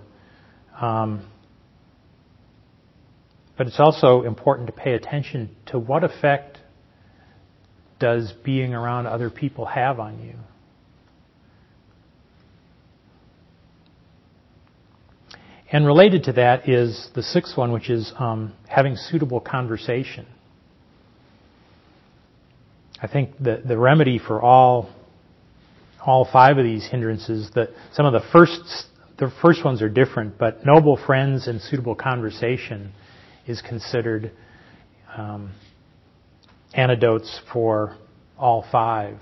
um, 0.81 1.29
but 3.57 3.67
it's 3.67 3.81
also 3.81 4.23
important 4.23 4.67
to 4.67 4.73
pay 4.73 4.95
attention 4.95 5.55
to 5.67 5.79
what 5.79 6.05
effect 6.05 6.59
does 8.01 8.33
being 8.45 8.75
around 8.75 9.07
other 9.07 9.31
people 9.31 9.67
have 9.67 10.01
on 10.01 10.21
you. 10.23 10.35
And 15.71 15.87
related 15.87 16.25
to 16.25 16.33
that 16.35 16.69
is 16.69 17.09
the 17.15 17.23
sixth 17.23 17.57
one, 17.57 17.73
which 17.73 17.91
is 17.91 18.13
um, 18.19 18.53
having 18.69 18.97
suitable 18.97 19.41
conversation. 19.41 20.27
I 23.03 23.09
think 23.09 23.37
the, 23.39 23.61
the 23.67 23.77
remedy 23.77 24.19
for 24.19 24.41
all 24.41 24.89
all 26.05 26.29
five 26.31 26.59
of 26.59 26.65
these 26.65 26.87
hindrances, 26.87 27.51
that 27.55 27.71
some 27.93 28.07
of 28.07 28.13
the 28.13 28.23
first 28.33 28.87
the 29.19 29.33
first 29.41 29.65
ones 29.65 29.81
are 29.81 29.89
different, 29.89 30.39
but 30.39 30.67
noble 30.67 30.97
friends 30.97 31.47
and 31.47 31.61
suitable 31.61 31.95
conversation 31.95 32.93
is 33.47 33.63
considered 33.63 34.33
um, 35.17 35.53
antidotes 36.75 37.41
for 37.53 37.97
all 38.37 38.65
five. 38.73 39.19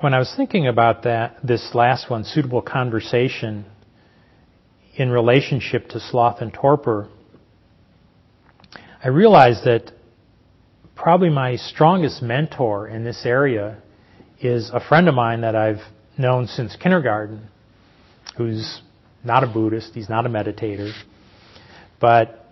When 0.00 0.14
I 0.14 0.18
was 0.18 0.32
thinking 0.36 0.66
about 0.66 1.04
that, 1.04 1.36
this 1.44 1.70
last 1.74 2.10
one, 2.10 2.24
suitable 2.24 2.62
conversation, 2.62 3.66
in 4.96 5.10
relationship 5.10 5.88
to 5.90 6.00
sloth 6.00 6.40
and 6.40 6.52
torpor, 6.52 7.08
I 9.04 9.08
realized 9.08 9.64
that 9.64 9.92
probably 11.02 11.30
my 11.30 11.56
strongest 11.56 12.20
mentor 12.20 12.86
in 12.86 13.04
this 13.04 13.24
area 13.24 13.78
is 14.40 14.70
a 14.72 14.80
friend 14.80 15.08
of 15.08 15.14
mine 15.14 15.40
that 15.40 15.56
I've 15.56 15.80
known 16.18 16.46
since 16.46 16.76
kindergarten, 16.76 17.48
who's 18.36 18.82
not 19.24 19.42
a 19.42 19.46
Buddhist, 19.46 19.94
he's 19.94 20.10
not 20.10 20.26
a 20.26 20.28
meditator, 20.28 20.92
but 22.00 22.46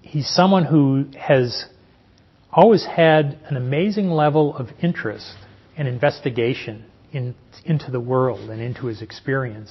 he's 0.00 0.26
someone 0.26 0.64
who 0.64 1.06
has 1.18 1.66
always 2.50 2.86
had 2.86 3.38
an 3.44 3.56
amazing 3.56 4.10
level 4.10 4.56
of 4.56 4.68
interest 4.82 5.34
and 5.76 5.86
investigation 5.86 6.84
in, 7.12 7.34
into 7.64 7.90
the 7.90 8.00
world 8.00 8.48
and 8.48 8.62
into 8.62 8.86
his 8.86 9.02
experience. 9.02 9.70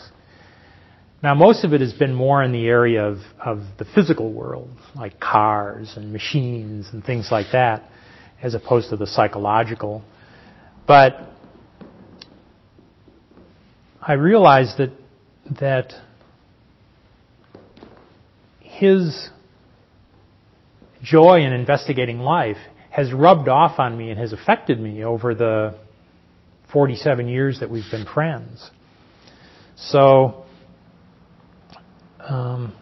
Now, 1.23 1.35
most 1.35 1.63
of 1.63 1.73
it 1.73 1.81
has 1.81 1.93
been 1.93 2.15
more 2.15 2.41
in 2.41 2.51
the 2.51 2.65
area 2.65 3.05
of, 3.05 3.17
of 3.39 3.59
the 3.77 3.85
physical 3.85 4.33
world, 4.33 4.69
like 4.95 5.19
cars 5.19 5.93
and 5.95 6.11
machines 6.11 6.87
and 6.91 7.03
things 7.03 7.27
like 7.31 7.47
that, 7.51 7.83
as 8.41 8.55
opposed 8.55 8.89
to 8.89 8.97
the 8.97 9.05
psychological. 9.05 10.03
But 10.87 11.13
I 14.01 14.13
realized 14.13 14.79
that 14.79 14.91
that 15.59 15.93
his 18.59 19.29
joy 21.03 21.41
in 21.41 21.53
investigating 21.53 22.19
life 22.19 22.57
has 22.89 23.13
rubbed 23.13 23.47
off 23.47 23.79
on 23.79 23.97
me 23.97 24.09
and 24.09 24.19
has 24.19 24.33
affected 24.33 24.79
me 24.79 25.03
over 25.03 25.35
the 25.35 25.77
47 26.73 27.27
years 27.27 27.59
that 27.59 27.69
we've 27.69 27.89
been 27.91 28.05
friends. 28.05 28.71
So, 29.75 30.40
um, 32.31 32.73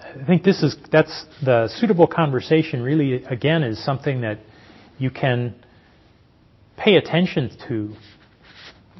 I 0.00 0.26
think 0.26 0.42
this 0.42 0.62
is 0.62 0.76
that's 0.90 1.24
the 1.42 1.68
suitable 1.80 2.06
conversation. 2.06 2.82
Really, 2.82 3.24
again, 3.24 3.62
is 3.62 3.82
something 3.82 4.20
that 4.20 4.38
you 4.98 5.10
can 5.10 5.54
pay 6.76 6.96
attention 6.96 7.56
to 7.68 7.94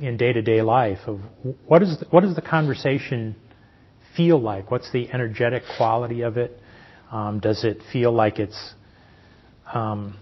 in 0.01 0.17
day-to-day 0.17 0.63
life. 0.63 0.99
Of 1.07 1.21
what 1.67 1.83
is 1.83 1.99
the, 1.99 2.07
what 2.11 2.23
does 2.23 2.35
the 2.35 2.43
conversation 2.43 3.37
feel 4.17 4.41
like? 4.41 4.71
What's 4.71 4.91
the 4.93 5.11
energetic 5.11 5.63
quality 5.77 6.23
of 6.23 6.39
it? 6.39 6.59
Um, 7.11 7.41
does 7.41 7.65
it 7.65 7.83
feel 7.93 8.13
like 8.13 8.39
it's 8.39 8.73
um, 9.75 10.17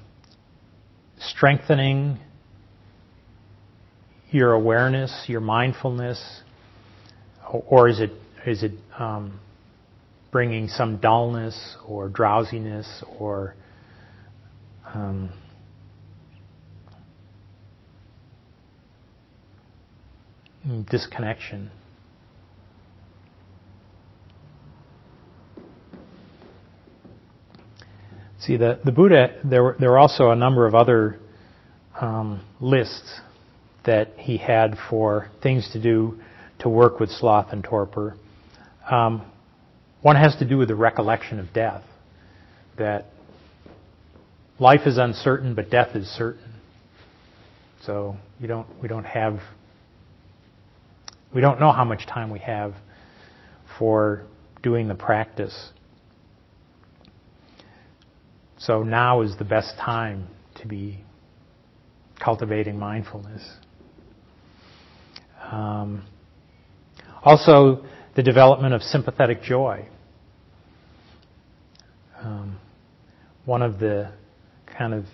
strengthening 1.20 2.18
your 4.32 4.52
awareness, 4.52 5.26
your 5.28 5.40
mindfulness, 5.40 6.42
or 7.52 7.88
is 7.88 8.00
it 8.00 8.10
is 8.46 8.62
it 8.62 8.72
um, 8.98 9.40
bringing 10.30 10.68
some 10.68 10.98
dullness 10.98 11.76
or 11.86 12.08
drowsiness 12.08 13.02
or 13.18 13.54
um, 14.86 15.30
disconnection. 20.90 21.70
See, 28.40 28.56
the, 28.56 28.80
the 28.84 28.92
Buddha, 28.92 29.38
there 29.44 29.62
were, 29.62 29.76
there 29.78 29.90
were 29.90 29.98
also 29.98 30.30
a 30.30 30.36
number 30.36 30.66
of 30.66 30.74
other 30.74 31.18
um, 32.00 32.42
lists 32.60 33.20
that 33.84 34.14
he 34.16 34.38
had 34.38 34.76
for 34.88 35.30
things 35.42 35.68
to 35.72 35.82
do 35.82 36.18
to 36.60 36.68
work 36.68 37.00
with 37.00 37.10
sloth 37.10 37.52
and 37.52 37.64
torpor. 37.64 38.16
Um, 38.90 39.30
one 40.02 40.16
has 40.16 40.36
to 40.36 40.48
do 40.48 40.56
with 40.56 40.68
the 40.68 40.74
recollection 40.74 41.38
of 41.38 41.52
death, 41.52 41.82
that 42.78 43.06
life 44.58 44.86
is 44.86 44.98
uncertain, 44.98 45.54
but 45.54 45.70
death 45.70 45.94
is 45.94 46.06
certain. 46.06 46.54
So 47.84 48.16
you 48.38 48.46
don't, 48.46 48.66
we 48.80 48.88
don't 48.88 49.04
have, 49.04 49.40
we 51.34 51.40
don't 51.40 51.60
know 51.60 51.72
how 51.72 51.84
much 51.84 52.06
time 52.06 52.30
we 52.30 52.38
have 52.40 52.74
for 53.78 54.26
doing 54.62 54.88
the 54.88 54.94
practice. 54.94 55.70
So 58.58 58.82
now 58.82 59.22
is 59.22 59.36
the 59.38 59.44
best 59.44 59.76
time 59.78 60.28
to 60.56 60.66
be 60.66 60.98
cultivating 62.22 62.78
mindfulness. 62.78 63.42
Um, 65.50 66.04
also, 67.22 67.84
the 68.16 68.22
development 68.22 68.74
of 68.74 68.82
sympathetic 68.82 69.42
joy. 69.42 69.86
Um, 72.18 72.58
one 73.44 73.62
of 73.62 73.78
the 73.78 74.12
kind 74.66 74.94
of 74.94 75.04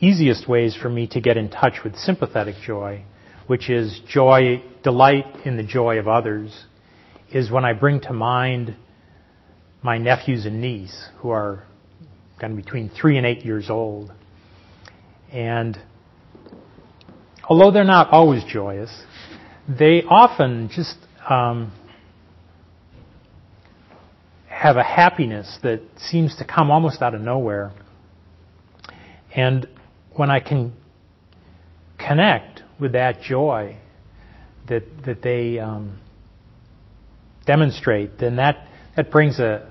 easiest 0.00 0.48
ways 0.48 0.76
for 0.80 0.88
me 0.88 1.06
to 1.08 1.20
get 1.20 1.36
in 1.36 1.50
touch 1.50 1.74
with 1.84 1.96
sympathetic 1.96 2.56
joy, 2.64 3.04
which 3.46 3.68
is 3.68 4.00
joy, 4.08 4.62
delight 4.82 5.26
in 5.44 5.56
the 5.56 5.62
joy 5.62 5.98
of 5.98 6.06
others, 6.06 6.64
is 7.32 7.50
when 7.50 7.64
I 7.64 7.72
bring 7.72 8.00
to 8.02 8.12
mind 8.12 8.76
my 9.82 9.98
nephews 9.98 10.46
and 10.46 10.60
niece 10.60 11.08
who 11.18 11.30
are 11.30 11.64
kind 12.40 12.56
of 12.56 12.64
between 12.64 12.90
three 12.90 13.16
and 13.16 13.26
eight 13.26 13.44
years 13.44 13.70
old. 13.70 14.12
And 15.32 15.76
although 17.48 17.70
they're 17.70 17.84
not 17.84 18.10
always 18.10 18.44
joyous, 18.44 18.90
they 19.68 20.02
often 20.08 20.70
just 20.72 20.96
um, 21.28 21.72
have 24.48 24.76
a 24.76 24.82
happiness 24.82 25.58
that 25.62 25.80
seems 25.96 26.36
to 26.36 26.44
come 26.44 26.70
almost 26.70 27.00
out 27.02 27.14
of 27.14 27.20
nowhere. 27.20 27.72
And 29.34 29.68
when 30.16 30.30
I 30.30 30.40
can 30.40 30.72
connect 31.98 32.62
with 32.80 32.92
that 32.92 33.20
joy 33.22 33.76
that 34.68 34.82
that 35.06 35.22
they 35.22 35.58
um, 35.58 35.98
demonstrate, 37.46 38.18
then 38.18 38.36
that 38.36 38.66
that 38.96 39.10
brings 39.10 39.38
a 39.38 39.70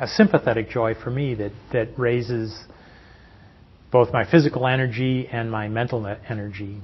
a 0.00 0.06
sympathetic 0.06 0.70
joy 0.70 0.94
for 0.94 1.10
me 1.10 1.34
that 1.34 1.52
that 1.72 1.98
raises 1.98 2.58
both 3.92 4.12
my 4.12 4.28
physical 4.30 4.66
energy 4.66 5.28
and 5.30 5.50
my 5.50 5.68
mental 5.68 6.06
energy. 6.28 6.80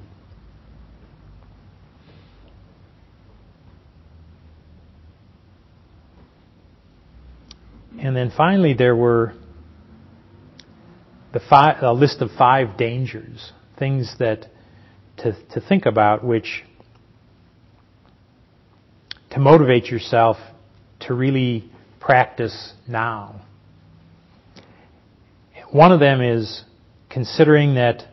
And 7.98 8.14
then 8.14 8.30
finally, 8.36 8.74
there 8.74 8.94
were 8.94 9.34
the 11.32 11.40
five, 11.40 11.82
a 11.82 11.92
list 11.92 12.20
of 12.20 12.30
five 12.36 12.76
dangers, 12.76 13.52
things 13.78 14.14
that 14.18 14.46
to, 15.18 15.32
to 15.52 15.60
think 15.60 15.86
about, 15.86 16.24
which 16.24 16.64
to 19.30 19.40
motivate 19.40 19.86
yourself 19.86 20.36
to 21.00 21.14
really 21.14 21.70
practice 22.00 22.72
now. 22.86 23.42
One 25.70 25.92
of 25.92 26.00
them 26.00 26.22
is 26.22 26.64
considering 27.10 27.74
that 27.74 28.04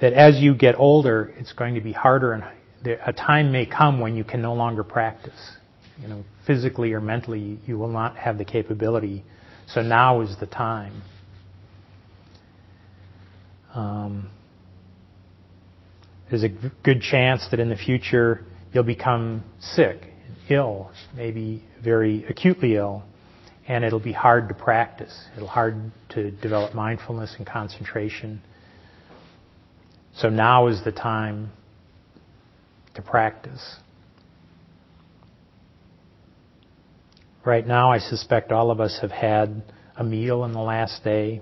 that 0.00 0.12
as 0.12 0.38
you 0.38 0.54
get 0.54 0.74
older, 0.78 1.34
it's 1.38 1.52
going 1.52 1.74
to 1.74 1.80
be 1.80 1.92
harder 1.92 2.32
and 2.32 2.44
a 2.84 3.12
time 3.12 3.52
may 3.52 3.66
come 3.66 4.00
when 4.00 4.16
you 4.16 4.24
can 4.24 4.40
no 4.42 4.54
longer 4.54 4.84
practice. 4.84 5.38
You 6.00 6.08
know, 6.08 6.24
physically 6.46 6.92
or 6.92 7.00
mentally, 7.00 7.58
you 7.66 7.78
will 7.78 7.88
not 7.88 8.16
have 8.16 8.38
the 8.38 8.44
capability. 8.44 9.24
So 9.68 9.82
now 9.82 10.22
is 10.22 10.34
the 10.40 10.46
time. 10.46 11.02
Um, 13.74 14.30
there's 16.28 16.42
a 16.42 16.48
good 16.48 17.02
chance 17.02 17.46
that 17.50 17.60
in 17.60 17.68
the 17.68 17.76
future 17.76 18.44
you'll 18.72 18.84
become 18.84 19.44
sick, 19.60 20.00
ill, 20.48 20.90
maybe 21.14 21.64
very 21.82 22.24
acutely 22.24 22.76
ill, 22.76 23.04
and 23.68 23.84
it'll 23.84 24.00
be 24.00 24.12
hard 24.12 24.48
to 24.48 24.54
practice. 24.54 25.12
It'll 25.36 25.48
hard 25.48 25.92
to 26.10 26.30
develop 26.30 26.74
mindfulness 26.74 27.34
and 27.36 27.46
concentration. 27.46 28.42
So 30.16 30.28
now 30.28 30.68
is 30.68 30.82
the 30.84 30.92
time 30.92 31.52
to 33.00 33.08
practice. 33.08 33.76
Right 37.44 37.66
now, 37.66 37.90
I 37.90 37.98
suspect 37.98 38.52
all 38.52 38.70
of 38.70 38.80
us 38.80 38.98
have 39.00 39.10
had 39.10 39.62
a 39.96 40.04
meal 40.04 40.44
in 40.44 40.52
the 40.52 40.60
last 40.60 41.02
day. 41.02 41.40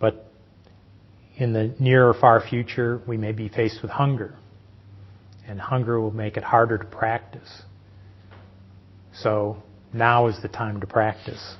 But 0.00 0.26
in 1.36 1.52
the 1.52 1.74
near 1.78 2.08
or 2.08 2.14
far 2.14 2.40
future, 2.40 3.00
we 3.06 3.16
may 3.16 3.32
be 3.32 3.48
faced 3.48 3.80
with 3.82 3.92
hunger. 3.92 4.34
And 5.46 5.60
hunger 5.60 6.00
will 6.00 6.10
make 6.10 6.36
it 6.36 6.42
harder 6.44 6.78
to 6.78 6.84
practice. 6.84 7.62
So 9.14 9.62
now 9.92 10.26
is 10.26 10.40
the 10.42 10.48
time 10.48 10.80
to 10.80 10.86
practice. 10.86 11.56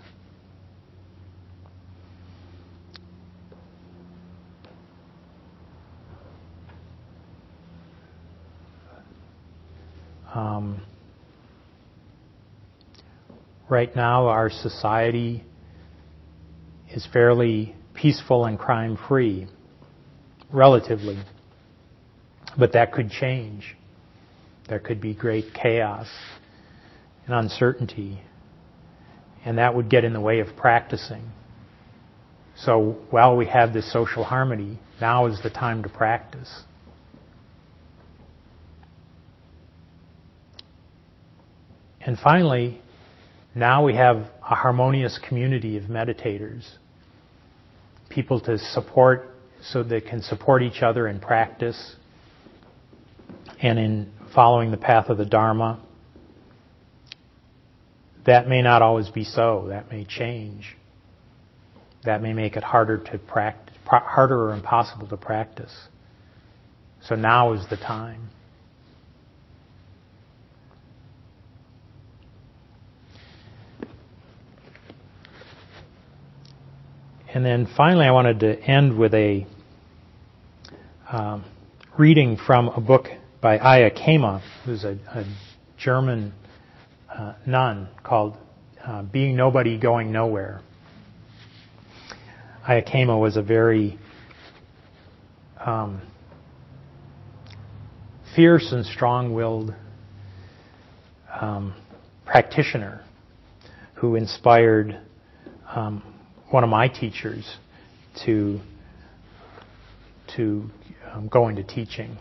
Um, 10.34 10.80
right 13.68 13.94
now, 13.94 14.28
our 14.28 14.50
society 14.50 15.44
is 16.90 17.06
fairly 17.12 17.74
peaceful 17.94 18.46
and 18.46 18.58
crime 18.58 18.98
free, 19.08 19.46
relatively. 20.50 21.18
But 22.58 22.72
that 22.72 22.92
could 22.92 23.10
change. 23.10 23.76
There 24.68 24.78
could 24.78 25.00
be 25.00 25.14
great 25.14 25.52
chaos 25.54 26.06
and 27.26 27.34
uncertainty, 27.34 28.20
and 29.44 29.58
that 29.58 29.74
would 29.74 29.90
get 29.90 30.04
in 30.04 30.12
the 30.12 30.20
way 30.20 30.40
of 30.40 30.56
practicing. 30.56 31.30
So 32.56 32.96
while 33.10 33.36
we 33.36 33.46
have 33.46 33.72
this 33.72 33.90
social 33.92 34.24
harmony, 34.24 34.78
now 35.00 35.26
is 35.26 35.40
the 35.42 35.50
time 35.50 35.82
to 35.82 35.88
practice. 35.88 36.62
And 42.04 42.18
finally, 42.18 42.80
now 43.54 43.84
we 43.84 43.94
have 43.94 44.16
a 44.16 44.54
harmonious 44.54 45.18
community 45.28 45.76
of 45.76 45.84
meditators, 45.84 46.68
people 48.08 48.40
to 48.40 48.58
support 48.58 49.30
so 49.62 49.82
they 49.82 50.00
can 50.00 50.20
support 50.22 50.62
each 50.62 50.82
other 50.82 51.06
in 51.06 51.20
practice 51.20 51.96
and 53.62 53.78
in 53.78 54.12
following 54.34 54.70
the 54.70 54.76
path 54.76 55.08
of 55.08 55.18
the 55.18 55.26
Dharma. 55.26 55.80
That 58.26 58.48
may 58.48 58.62
not 58.62 58.82
always 58.82 59.08
be 59.08 59.24
so. 59.24 59.66
That 59.68 59.90
may 59.90 60.04
change. 60.04 60.76
That 62.04 62.22
may 62.22 62.32
make 62.32 62.56
it 62.56 62.64
harder 62.64 62.98
to 62.98 63.18
practice, 63.18 63.76
harder 63.86 64.48
or 64.48 64.54
impossible 64.54 65.06
to 65.08 65.16
practice. 65.16 65.72
So 67.02 67.14
now 67.14 67.52
is 67.52 67.64
the 67.68 67.76
time. 67.76 68.30
And 77.34 77.46
then 77.46 77.66
finally, 77.78 78.04
I 78.04 78.10
wanted 78.10 78.40
to 78.40 78.60
end 78.60 78.98
with 78.98 79.14
a 79.14 79.46
um, 81.10 81.46
reading 81.98 82.36
from 82.36 82.68
a 82.68 82.80
book 82.80 83.06
by 83.40 83.56
Ayya 83.56 83.96
Khema, 83.98 84.42
who's 84.66 84.84
a, 84.84 84.98
a 85.08 85.24
German 85.78 86.34
uh, 87.10 87.32
nun 87.46 87.88
called 88.02 88.36
uh, 88.84 89.02
Being 89.04 89.34
Nobody 89.34 89.78
Going 89.78 90.12
Nowhere. 90.12 90.60
Ayya 92.68 92.86
Khema 92.86 93.18
was 93.18 93.38
a 93.38 93.42
very 93.42 93.98
um, 95.58 96.02
fierce 98.36 98.72
and 98.72 98.84
strong-willed 98.84 99.74
um, 101.40 101.74
practitioner 102.26 103.02
who 103.94 104.16
inspired 104.16 105.00
um, 105.74 106.11
one 106.52 106.64
of 106.64 106.70
my 106.70 106.88
teachers 106.88 107.56
to 108.26 108.60
to 110.36 110.70
um, 111.10 111.28
go 111.28 111.48
into 111.48 111.62
teaching. 111.62 112.16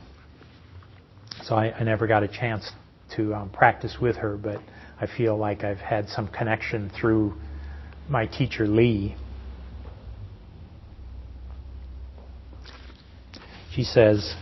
So 1.43 1.55
I, 1.55 1.71
I, 1.71 1.83
never 1.83 2.07
got 2.07 2.23
a 2.23 2.27
chance 2.27 2.69
to 3.15 3.33
um, 3.33 3.49
practice 3.49 3.97
with 4.01 4.17
her, 4.17 4.37
but 4.37 4.57
I 4.99 5.07
feel 5.07 5.37
like 5.37 5.63
I've 5.63 5.77
had 5.77 6.09
some 6.09 6.27
connection 6.27 6.91
through 6.99 7.33
my 8.09 8.25
teacher 8.25 8.67
Lee. 8.67 9.15
She 13.73 13.83
says, 13.83 14.35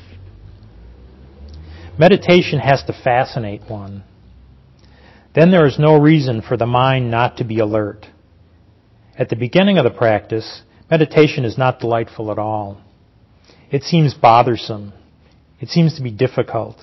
Meditation 1.97 2.59
has 2.59 2.83
to 2.85 2.93
fascinate 3.03 3.69
one. 3.69 4.03
Then 5.35 5.51
there 5.51 5.67
is 5.67 5.77
no 5.77 5.99
reason 5.99 6.41
for 6.41 6.57
the 6.57 6.65
mind 6.65 7.11
not 7.11 7.37
to 7.37 7.43
be 7.43 7.59
alert. 7.59 8.07
At 9.19 9.27
the 9.27 9.35
beginning 9.35 9.77
of 9.77 9.83
the 9.83 9.89
practice, 9.89 10.61
meditation 10.89 11.43
is 11.43 11.57
not 11.57 11.81
delightful 11.81 12.31
at 12.31 12.39
all. 12.39 12.81
It 13.69 13.83
seems 13.83 14.13
bothersome. 14.13 14.93
It 15.59 15.67
seems 15.67 15.95
to 15.95 16.01
be 16.01 16.09
difficult. 16.09 16.77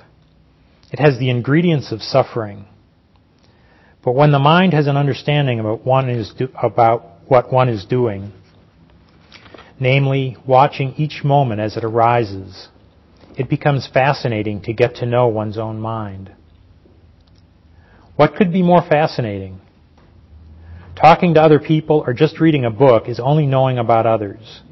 It 0.92 1.00
has 1.00 1.18
the 1.18 1.30
ingredients 1.30 1.92
of 1.92 2.02
suffering. 2.02 2.66
But 4.04 4.14
when 4.14 4.32
the 4.32 4.38
mind 4.38 4.74
has 4.74 4.86
an 4.86 4.98
understanding 4.98 5.60
about, 5.60 5.86
one 5.86 6.10
is 6.10 6.34
do, 6.36 6.50
about 6.62 7.06
what 7.26 7.50
one 7.50 7.70
is 7.70 7.86
doing, 7.86 8.32
namely 9.80 10.36
watching 10.46 10.92
each 10.98 11.24
moment 11.24 11.62
as 11.62 11.78
it 11.78 11.84
arises, 11.84 12.68
it 13.38 13.48
becomes 13.48 13.88
fascinating 13.92 14.60
to 14.62 14.74
get 14.74 14.96
to 14.96 15.06
know 15.06 15.26
one's 15.28 15.56
own 15.56 15.80
mind. 15.80 16.30
What 18.16 18.36
could 18.36 18.52
be 18.52 18.62
more 18.62 18.82
fascinating? 18.82 19.62
Talking 20.96 21.34
to 21.34 21.42
other 21.42 21.60
people 21.60 22.02
or 22.06 22.14
just 22.14 22.40
reading 22.40 22.64
a 22.64 22.70
book 22.70 23.08
is 23.08 23.20
only 23.20 23.46
knowing 23.46 23.78
about 23.78 24.06
others. 24.06 24.62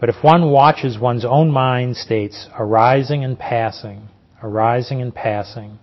But 0.00 0.08
if 0.08 0.16
one 0.22 0.50
watches 0.50 0.98
one's 0.98 1.24
own 1.24 1.50
mind 1.50 1.96
states 1.96 2.48
arising 2.58 3.22
and 3.24 3.38
passing, 3.38 4.08
arising 4.42 5.00
and 5.02 5.14
passing, 5.14 5.78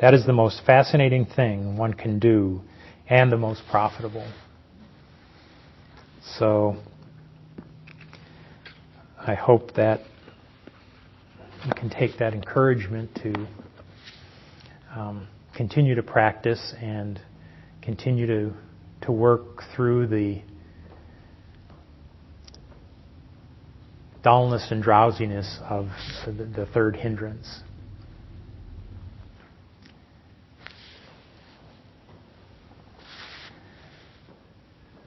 that 0.00 0.14
is 0.14 0.26
the 0.26 0.32
most 0.32 0.62
fascinating 0.64 1.26
thing 1.26 1.76
one 1.76 1.94
can 1.94 2.18
do 2.18 2.62
and 3.08 3.30
the 3.30 3.36
most 3.36 3.62
profitable. 3.70 4.30
So, 6.38 6.76
I 9.18 9.34
hope 9.34 9.74
that 9.74 10.00
you 11.64 11.72
can 11.74 11.88
take 11.88 12.18
that 12.18 12.34
encouragement 12.34 13.14
to 13.22 13.46
um, 14.94 15.28
continue 15.54 15.94
to 15.94 16.02
practice 16.02 16.74
and 16.80 17.20
continue 17.80 18.26
to, 18.26 18.54
to 19.02 19.12
work 19.12 19.62
through 19.74 20.06
the 20.06 20.42
dullness 24.22 24.66
and 24.72 24.82
drowsiness 24.82 25.60
of 25.68 25.86
the, 26.26 26.66
third 26.74 26.96
hindrance. 26.96 27.60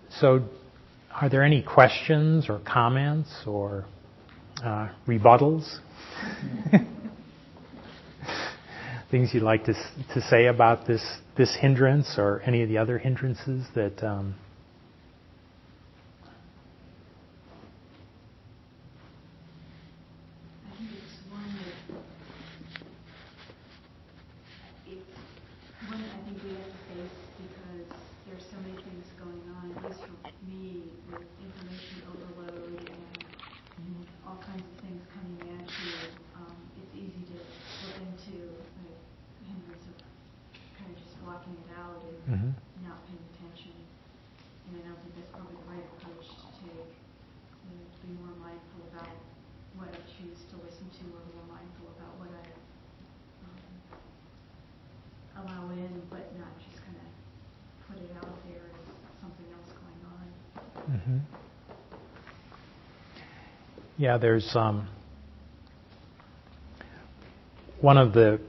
So, 0.09 0.43
are 1.13 1.29
there 1.29 1.43
any 1.43 1.61
questions 1.61 2.49
or 2.49 2.59
comments 2.59 3.29
or 3.45 3.85
uh, 4.63 4.89
rebuttals? 5.07 5.79
Things 9.11 9.33
you'd 9.33 9.43
like 9.43 9.65
to 9.65 9.73
to 10.13 10.21
say 10.21 10.45
about 10.45 10.85
this 10.85 11.01
this 11.35 11.55
hindrance 11.59 12.15
or 12.17 12.41
any 12.45 12.61
of 12.61 12.69
the 12.69 12.77
other 12.77 12.99
hindrances 12.99 13.65
that 13.73 14.03
um, 14.03 14.35
Yeah, 64.09 64.17
there's 64.17 64.55
um, 64.55 64.87
one 67.79 67.99
of 67.99 68.11
the 68.11 68.41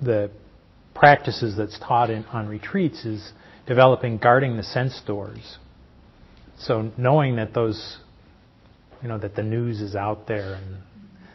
the 0.00 0.30
practices 0.94 1.56
that's 1.56 1.76
taught 1.80 2.10
in, 2.10 2.24
on 2.26 2.46
retreats 2.46 3.04
is 3.04 3.32
developing 3.66 4.18
guarding 4.18 4.56
the 4.56 4.62
sense 4.62 5.02
doors. 5.04 5.58
So 6.60 6.92
knowing 6.96 7.34
that 7.36 7.52
those, 7.54 7.98
you 9.02 9.08
know, 9.08 9.18
that 9.18 9.34
the 9.34 9.42
news 9.42 9.80
is 9.80 9.96
out 9.96 10.28
there 10.28 10.54
and 10.54 10.76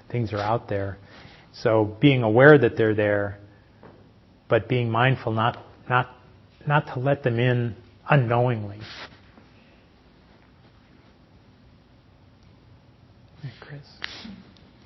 things 0.09 0.32
are 0.32 0.39
out 0.39 0.69
there. 0.69 0.97
So 1.55 1.97
being 1.99 2.23
aware 2.23 2.57
that 2.57 2.78
they're 2.78 2.95
there, 2.95 3.39
but 4.47 4.69
being 4.69 4.89
mindful 4.89 5.34
not 5.34 5.57
not 5.89 6.15
not 6.65 6.93
to 6.93 6.99
let 7.01 7.23
them 7.23 7.39
in 7.39 7.76
unknowingly. 8.09 8.80
Chris? 13.65 13.82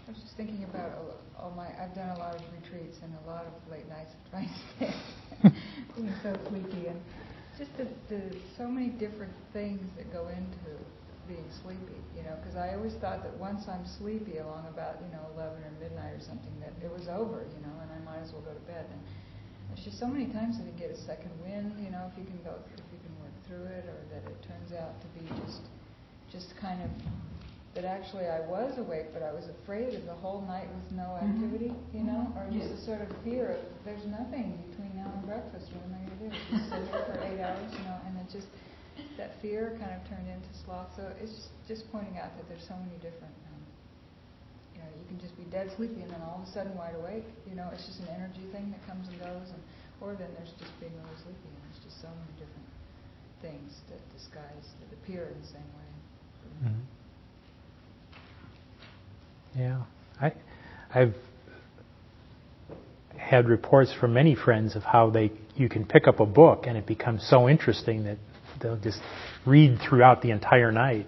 I 0.07 0.11
was 0.11 0.19
just 0.21 0.35
thinking 0.37 0.63
about 0.63 0.91
all 1.37 1.51
my. 1.51 1.67
I've 1.81 1.93
done 1.95 2.09
a 2.15 2.19
lot 2.19 2.35
of 2.35 2.41
retreats 2.61 2.97
and 3.03 3.13
a 3.25 3.29
lot 3.29 3.45
of 3.45 3.53
late 3.71 3.87
nights 3.89 4.11
trying 4.31 4.47
to 4.47 4.53
stay, 4.75 4.93
being 5.95 6.13
so 6.23 6.35
sleepy, 6.49 6.87
and 6.87 6.99
just 7.57 7.71
the, 7.77 7.87
the 8.07 8.21
so 8.57 8.67
many 8.67 8.87
different 8.87 9.33
things 9.51 9.81
that 9.97 10.11
go 10.13 10.27
into 10.29 10.71
being 11.27 11.45
sleepy. 11.69 12.01
You 12.17 12.25
know, 12.25 12.35
because 12.41 12.57
I 12.57 12.73
always 12.73 12.97
thought 12.97 13.21
that 13.21 13.37
once 13.37 13.69
I'm 13.69 13.85
sleepy, 14.01 14.41
along 14.41 14.65
about 14.67 14.97
you 15.05 15.09
know 15.13 15.21
11 15.37 15.61
or 15.61 15.73
midnight 15.77 16.17
or 16.17 16.23
something, 16.25 16.51
that 16.65 16.73
it 16.81 16.89
was 16.89 17.05
over. 17.05 17.45
You 17.45 17.61
know, 17.61 17.75
and 17.85 17.89
I 17.93 17.99
might 18.01 18.25
as 18.25 18.33
well 18.33 18.41
go 18.41 18.51
to 18.51 18.65
bed. 18.65 18.89
And 18.89 18.99
there's 19.69 19.85
just 19.85 20.01
so 20.01 20.09
many 20.09 20.27
times 20.33 20.57
that 20.57 20.65
you 20.65 20.73
get 20.73 20.89
a 20.89 20.99
second 21.05 21.31
wind. 21.45 21.77
You 21.77 21.93
know, 21.93 22.09
if 22.09 22.17
you 22.17 22.25
can 22.25 22.41
go, 22.41 22.57
if 22.73 22.89
you 22.89 22.99
can 23.05 23.13
work 23.21 23.35
through 23.45 23.69
it, 23.69 23.85
or 23.85 24.01
that 24.09 24.25
it 24.25 24.39
turns 24.41 24.73
out 24.73 24.97
to 24.97 25.07
be 25.13 25.23
just, 25.45 25.61
just 26.33 26.49
kind 26.57 26.81
of 26.81 26.89
that 27.75 27.85
actually 27.85 28.25
I 28.25 28.41
was 28.49 28.73
awake, 28.77 29.13
but 29.13 29.21
I 29.21 29.31
was 29.31 29.45
afraid 29.61 29.93
of 29.93 30.05
the 30.05 30.17
whole 30.17 30.41
night 30.41 30.67
with 30.73 30.97
no 30.97 31.13
mm-hmm. 31.13 31.29
activity, 31.29 31.69
mm-hmm. 31.69 31.97
you 31.97 32.03
know, 32.03 32.25
or 32.33 32.49
just 32.49 32.65
yes. 32.65 32.81
a 32.81 32.85
sort 32.85 33.01
of 33.05 33.09
fear 33.23 33.55
of 33.55 33.61
there's 33.85 34.03
nothing 34.09 34.57
between 34.67 34.89
now 34.97 35.07
and 35.13 35.21
breakfast. 35.23 35.69
What 35.77 35.85
am 35.85 35.93
I 35.93 36.01
going 36.01 36.17
to 36.17 36.19
do? 36.25 36.29
Just 36.49 36.65
sit 36.67 36.81
here 36.89 37.03
for 37.05 37.15
eight 37.21 37.39
hours, 37.39 37.69
you 37.69 37.85
know, 37.85 37.97
and 38.09 38.17
it 38.17 38.27
just 38.33 38.49
that 39.17 39.39
fear 39.41 39.75
kind 39.79 39.91
of 39.93 40.01
turned 40.09 40.27
into 40.27 40.47
sloth. 40.65 40.89
So 40.95 41.07
it's 41.21 41.49
just, 41.67 41.89
pointing 41.91 42.17
out 42.17 42.35
that 42.37 42.47
there's 42.49 42.65
so 42.67 42.75
many 42.77 42.95
different. 42.97 43.33
Um, 43.51 43.61
you 44.75 44.79
know, 44.81 44.89
you 44.95 45.05
can 45.07 45.19
just 45.19 45.35
be 45.37 45.45
dead 45.49 45.71
sleepy 45.77 46.01
and 46.01 46.11
then 46.11 46.21
all 46.21 46.41
of 46.41 46.47
a 46.47 46.51
sudden 46.51 46.75
wide 46.75 46.95
awake. 46.95 47.25
You 47.47 47.55
know, 47.55 47.69
it's 47.73 47.85
just 47.85 47.99
an 48.05 48.09
energy 48.09 48.45
thing 48.51 48.71
that 48.71 48.81
comes 48.85 49.07
and 49.07 49.19
goes, 49.19 49.49
and 49.53 49.61
or 50.01 50.15
then 50.15 50.29
there's 50.37 50.53
just 50.57 50.71
being 50.79 50.93
really 50.93 51.17
sleepy, 51.23 51.47
and 51.47 51.61
there's 51.67 51.81
just 51.83 52.01
so 52.01 52.09
many 52.09 52.33
different 52.39 52.69
things 53.41 53.81
that 53.89 53.99
disguise 54.15 54.67
that 54.79 54.89
appear 54.95 55.29
in 55.31 55.37
the 55.41 55.47
same 55.47 55.69
way. 55.75 55.89
Mm-hmm. 56.63 56.99
Yeah, 59.59 59.83
I, 60.21 60.33
I've 60.93 61.15
had 63.17 63.47
reports 63.47 63.93
from 63.99 64.13
many 64.13 64.35
friends 64.35 64.75
of 64.75 64.83
how 64.83 65.09
they 65.09 65.31
you 65.55 65.69
can 65.69 65.85
pick 65.85 66.07
up 66.07 66.19
a 66.19 66.25
book 66.25 66.65
and 66.67 66.77
it 66.77 66.85
becomes 66.85 67.25
so 67.29 67.49
interesting 67.49 68.05
that 68.05 68.17
they'll 68.61 68.77
just 68.77 68.99
read 69.45 69.79
throughout 69.87 70.21
the 70.21 70.31
entire 70.31 70.71
night. 70.71 71.07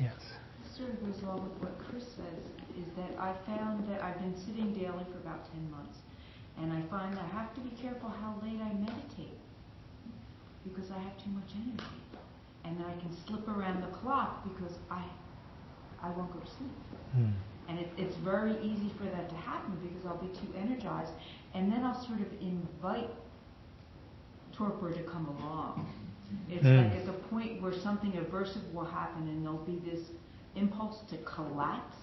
Yes. 0.00 0.12
Sort 0.76 0.90
of 0.90 1.00
goes 1.00 1.22
along 1.22 1.44
with 1.48 1.58
what 1.62 1.78
Chris 1.88 2.04
says, 2.16 2.44
is 2.78 2.86
that 2.96 3.18
I 3.18 3.34
found 3.46 3.88
that 3.90 4.02
I've 4.02 4.18
been 4.18 4.36
sitting 4.46 4.72
daily 4.74 5.04
for 5.12 5.18
about 5.18 5.50
10 5.52 5.70
months. 5.70 5.98
And 6.60 6.72
I 6.72 6.82
find 6.90 7.12
that 7.16 7.24
I 7.24 7.28
have 7.28 7.54
to 7.54 7.60
be 7.60 7.70
careful 7.80 8.08
how 8.08 8.36
late 8.42 8.60
I 8.60 8.72
meditate. 8.74 9.38
because 10.64 10.90
I 10.90 10.98
have 10.98 11.16
too 11.18 11.30
much 11.30 11.50
energy. 11.56 11.84
And 12.64 12.78
then 12.78 12.86
I 12.86 12.94
can 13.00 13.10
slip 13.26 13.46
around 13.48 13.82
the 13.82 13.94
clock 13.98 14.44
because 14.44 14.72
I, 14.90 15.04
I 16.02 16.10
won't 16.10 16.32
go 16.32 16.40
to 16.40 16.46
sleep. 16.46 16.72
Mm. 17.16 17.32
And 17.68 17.78
it, 17.78 17.88
it's 17.96 18.16
very 18.18 18.52
easy 18.62 18.92
for 18.98 19.04
that 19.04 19.28
to 19.30 19.34
happen 19.36 19.76
because 19.82 20.04
I'll 20.06 20.20
be 20.20 20.28
too 20.38 20.52
energized. 20.58 21.12
And 21.54 21.72
then 21.72 21.82
I'll 21.84 22.04
sort 22.06 22.20
of 22.20 22.26
invite 22.40 23.10
torpor 24.52 24.92
to 24.92 25.02
come 25.04 25.26
along. 25.26 25.86
It's 26.48 26.64
Mm. 26.64 26.90
like 26.90 26.98
at 27.00 27.06
the 27.06 27.12
point 27.28 27.62
where 27.62 27.72
something 27.72 28.12
aversive 28.12 28.72
will 28.72 28.84
happen 28.84 29.28
and 29.28 29.44
there'll 29.44 29.58
be 29.64 29.78
this 29.88 30.00
impulse 30.56 30.98
to 31.10 31.16
collapse 31.18 31.96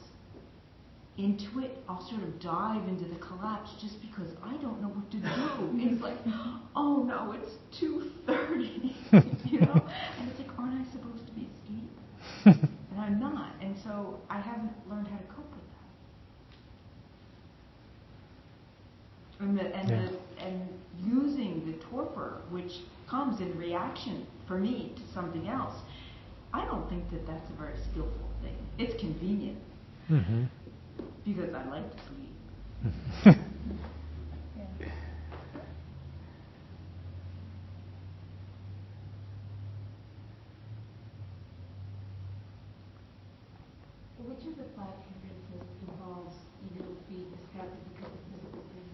into 1.18 1.59
it, 1.59 1.78
I'll 1.89 2.01
sort 2.09 2.24
of 2.24 2.39
dive 2.39 2.88
into 2.88 3.05
the 3.05 3.18
collapse 3.20 3.70
just 3.82 4.01
because 4.01 4.30
I 4.43 4.55
don't 4.57 4.82
know 4.82 4.88
what 4.88 5.12
to 5.12 5.18
do. 5.18 5.28
It's 5.91 6.01
like, 6.01 6.18
oh 6.76 7.03
no, 7.03 7.34
it's 7.34 7.51
two 7.78 8.12
thirty, 8.26 8.95
you 9.45 9.59
know, 9.59 9.84
and 10.20 10.30
it's 10.32 10.39
like, 10.39 10.57
aren't 10.57 10.82
I 10.88 10.91
supposed 10.91 11.28
to 11.28 11.34
be 11.34 11.47
asleep? 11.51 11.91
and 12.91 12.99
I'm 12.99 13.20
not, 13.20 13.51
and 13.62 13.76
so 13.92 14.22
I 14.30 14.39
haven't 14.39 14.72
learned 14.89 15.08
how 15.08 15.18
to 15.18 15.24
cope 15.26 15.52
with 15.52 15.68
that. 19.39 19.44
And 19.44 19.58
the, 19.58 19.64
and 19.76 19.89
Yeah. 19.89 20.08
the, 20.08 20.44
and 20.46 20.70
using 20.98 21.66
the 21.66 21.74
torpor, 21.89 22.42
which 22.50 22.72
comes 23.10 23.42
in 23.42 23.58
reaction 23.58 24.26
for 24.48 24.58
me 24.60 24.94
to 24.96 25.02
something 25.14 25.50
else, 25.50 25.76
I 26.54 26.64
don't 26.66 26.88
think 26.89 27.10
that 27.12 27.28
that's 27.28 27.50
a 27.50 27.54
very 27.54 27.76
skillful 27.92 28.30
thing. 28.42 28.56
It's 28.78 29.00
convenient 29.02 29.60
hmm 30.08 30.46
because 31.26 31.54
I 31.54 31.64
like 31.70 31.92
to 31.92 31.98
sleep. 32.08 33.36
Yeah. 34.58 34.66
Which 44.28 44.46
of 44.46 44.56
the 44.56 44.64
five 44.78 44.94
hindrances 45.10 45.68
involves 45.82 46.36
ego 46.64 46.86
being 47.10 47.26
distracted 47.32 47.80
because 47.89 48.14
of 48.14 48.20
physical 48.30 48.64
pain? 48.72 48.89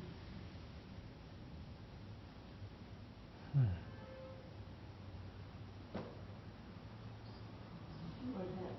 Or 8.36 8.44
that, 8.44 8.74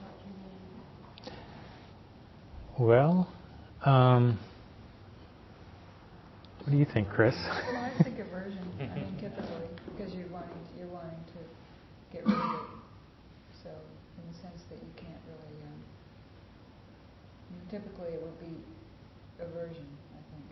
what 0.00 0.14
can 0.22 0.32
they, 0.42 0.54
Well, 2.86 3.26
um, 3.82 4.38
what 6.62 6.70
do 6.70 6.78
you 6.78 6.86
think, 6.86 7.10
Chris? 7.10 7.34
Well, 7.34 7.82
I 7.82 7.90
think 8.06 8.22
aversion, 8.22 8.62
I 8.78 8.86
mean 8.94 9.10
typically, 9.18 9.66
because 9.90 10.14
you're 10.14 10.30
wanting, 10.30 10.54
you're 10.78 10.86
wanting 10.94 11.18
to 11.34 11.40
get 12.14 12.22
rid 12.22 12.38
of 12.38 12.46
it. 12.46 12.66
So, 13.66 13.74
in 13.74 14.30
the 14.30 14.38
sense 14.38 14.62
that 14.70 14.78
you 14.78 14.86
can't 14.94 15.18
really, 15.26 15.66
um, 15.66 15.82
typically 17.74 18.14
it 18.14 18.22
would 18.22 18.38
be 18.38 18.54
aversion, 19.42 19.90
I 20.14 20.22
think. 20.30 20.46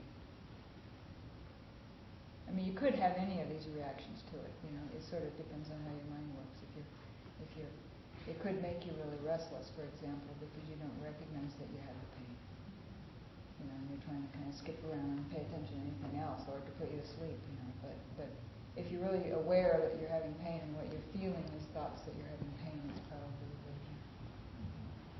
I 2.49 2.51
mean, 2.51 2.67
you 2.67 2.75
could 2.75 2.99
have 2.99 3.15
any 3.15 3.47
of 3.47 3.47
these 3.47 3.71
reactions 3.79 4.27
to 4.35 4.43
it, 4.43 4.51
you 4.67 4.75
know, 4.75 4.83
it 4.91 5.07
sort 5.07 5.23
of 5.23 5.31
depends 5.39 5.71
on 5.71 5.79
how 5.87 5.95
your 5.95 6.11
mind 6.11 6.27
works. 6.35 6.59
If 6.67 6.83
you're, 6.83 6.91
if 7.47 7.51
you're, 7.63 7.75
it 8.29 8.37
could 8.41 8.61
make 8.65 8.85
you 8.89 8.93
really 8.97 9.21
restless, 9.21 9.69
for 9.77 9.85
example, 9.85 10.33
because 10.41 10.65
you 10.69 10.77
don't 10.81 10.99
recognize 11.05 11.53
that 11.61 11.69
you 11.69 11.81
have 11.85 11.97
the 11.97 12.09
pain. 12.17 12.35
You 13.61 13.65
know, 13.69 13.77
and 13.77 13.87
you're 13.93 14.05
trying 14.05 14.25
to 14.25 14.31
kind 14.33 14.49
of 14.49 14.57
skip 14.57 14.81
around 14.89 15.21
and 15.21 15.25
pay 15.29 15.45
attention 15.45 15.77
to 15.77 15.83
anything 15.85 16.15
else, 16.21 16.45
or 16.49 16.61
to 16.61 16.73
put 16.81 16.89
you 16.89 17.01
to 17.01 17.09
sleep, 17.09 17.37
you 17.37 17.55
know. 17.61 17.71
But, 17.85 17.97
but 18.17 18.31
if 18.77 18.91
you're 18.91 19.05
really 19.07 19.31
aware 19.31 19.79
that 19.79 19.95
you're 20.01 20.11
having 20.11 20.35
pain 20.43 20.59
and 20.59 20.73
what 20.75 20.89
you're 20.91 21.09
feeling 21.15 21.47
is 21.55 21.65
thoughts 21.77 22.03
that 22.09 22.13
you're 22.19 22.27
having 22.33 22.53
pain, 22.65 22.81
it's 22.91 23.05
probably 23.07 23.49
aversion. 23.63 23.97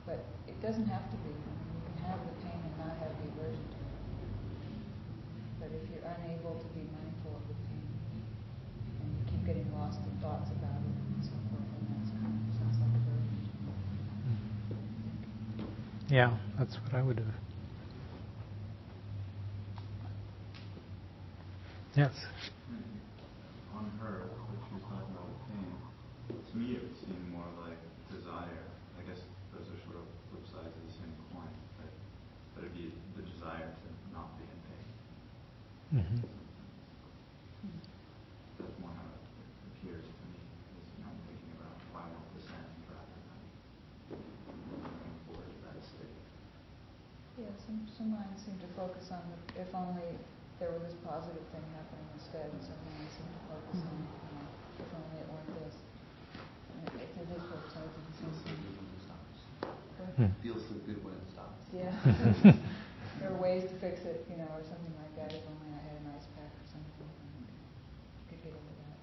But 0.09 0.21
it 0.51 0.59
doesn't 0.59 0.89
have 0.91 1.07
to 1.07 1.17
be. 1.23 1.31
I 1.31 1.53
mean, 1.55 1.71
you 1.77 1.83
can 1.87 1.99
have 2.11 2.21
the 2.25 2.35
pain 2.43 2.59
and 2.59 2.75
not 2.83 2.99
have 2.99 3.15
the 3.21 3.27
aversion 3.31 3.63
to 3.63 3.79
it. 3.79 3.95
But 5.61 5.69
if 5.71 5.85
you're 5.93 6.03
unable 6.03 6.59
to 6.59 6.69
be 6.75 6.83
mindful 6.89 7.37
of 7.39 7.45
the 7.47 7.57
pain, 7.69 7.89
and 9.01 9.09
you 9.13 9.23
keep 9.31 9.47
getting 9.47 9.71
lost 9.73 10.03
in 10.03 10.13
thoughts 10.19 10.51
about 10.51 10.83
it 10.83 10.97
and 11.15 11.23
so 11.23 11.37
forth, 11.55 11.69
then 11.79 11.85
that's 11.95 12.11
kind 12.11 12.27
of 12.27 12.53
sounds 12.59 12.77
like 12.83 12.91
aversion. 12.91 13.39
to 13.39 13.55
me. 13.55 14.35
Yeah, 16.09 16.37
that's 16.59 16.77
what 16.77 16.95
I 16.95 17.03
would 17.03 17.19
have. 17.19 17.35
Yes. 21.97 22.11
on 23.75 23.87
her, 24.03 24.27
what 24.51 24.59
she 24.67 24.75
was 24.75 24.83
talking 24.91 25.11
about 25.15 25.27
with 25.31 25.43
pain, 25.47 25.71
to 26.51 26.53
me 26.59 26.75
it 26.75 26.83
would 26.83 26.99
seem 27.07 27.23
more 27.31 27.47
like 27.63 27.79
desire. 28.11 28.67
I 28.99 29.03
guess 29.07 29.19
those 29.55 29.67
are 29.71 29.79
sort 29.87 30.03
of 30.03 30.07
flip 30.31 30.43
sides 30.51 30.75
of 30.75 30.83
the 30.87 30.95
same 30.99 31.15
coin, 31.31 31.51
but, 31.79 31.91
but 32.55 32.67
it'd 32.67 32.75
be 32.75 32.91
the 33.15 33.23
desire 33.27 33.71
to 33.71 33.87
not 34.11 34.35
be 34.39 34.47
in 34.47 34.59
pain. 34.67 34.87
hmm 36.03 36.19
That's 38.59 38.75
more 38.83 38.91
how 38.91 39.07
it 39.15 39.51
appears 39.71 40.03
to 40.03 40.23
me, 40.35 40.39
is, 40.43 40.87
you 40.99 41.07
know, 41.07 41.15
I'm 41.15 41.19
thinking 41.31 41.55
about 41.63 41.79
why 41.95 42.03
I 42.07 42.11
want 42.11 42.27
this 42.35 42.47
end 42.51 42.75
rather 42.91 43.19
than 43.23 43.39
looking 44.83 45.15
forward 45.31 45.47
to 45.47 45.59
that 45.71 45.79
state. 45.87 46.19
Yeah, 47.39 47.51
some, 47.67 47.83
some 47.99 48.11
minds 48.15 48.43
seem 48.47 48.59
to 48.63 48.71
focus 48.85 49.09
on 49.17 49.25
the, 49.33 49.65
if 49.65 49.73
only 49.73 50.05
there 50.61 50.69
were 50.69 50.85
this 50.85 50.93
positive 51.01 51.41
thing 51.57 51.65
happening 51.73 52.05
instead, 52.13 52.53
and 52.53 52.61
some 52.61 52.77
minds 52.85 53.17
seem 53.17 53.25
to 53.33 53.41
focus 53.49 53.81
on, 53.81 53.97
you 53.97 54.33
know, 54.37 54.45
if 54.77 54.89
only 54.93 55.17
it 55.25 55.29
weren't 55.33 55.53
this. 55.65 55.77
And 56.69 56.85
it, 56.85 56.93
it 57.01 57.11
it 57.25 57.29
is 57.33 57.43
both 57.49 57.65
sides 57.73 57.89
of 57.89 58.05
the 58.05 58.17
same 58.21 58.37
Hmm. 60.15 60.31
Feels 60.45 60.63
so 60.71 60.79
good 60.87 61.03
when 61.03 61.11
it 61.11 61.27
stops. 61.35 61.59
Yeah. 61.75 61.91
there 63.19 63.35
are 63.35 63.41
ways 63.43 63.65
to 63.67 63.75
fix 63.83 64.07
it, 64.07 64.23
you 64.31 64.37
know, 64.37 64.47
or 64.55 64.63
something 64.63 64.95
like 64.95 65.11
that, 65.19 65.35
if 65.35 65.43
only 65.43 65.75
I 65.75 65.81
had 65.91 65.97
an 65.99 66.07
ice 66.15 66.29
pack 66.39 66.55
or 66.55 66.67
something, 66.71 67.03
and 67.03 67.43
could 68.31 68.39
get 68.45 68.55
over 68.55 68.73
that. 68.79 68.95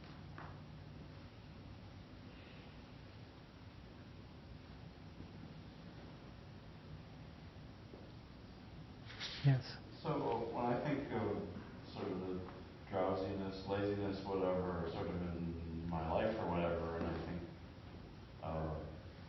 Yes. 9.45 9.61
So 10.03 10.09
uh, 10.09 10.53
when 10.53 10.65
I 10.65 10.77
think 10.85 11.09
of 11.17 11.41
sort 11.93 12.09
of 12.13 12.17
the 12.29 12.37
drowsiness, 12.89 13.57
laziness, 13.67 14.17
whatever, 14.25 14.85
sort 14.93 15.07
of 15.07 15.15
in 15.33 15.55
my 15.89 16.01
life 16.13 16.33
or 16.41 16.45
whatever, 16.51 16.97
and 17.01 17.07
I 17.07 17.17
think 17.25 17.41
uh, 18.43 18.71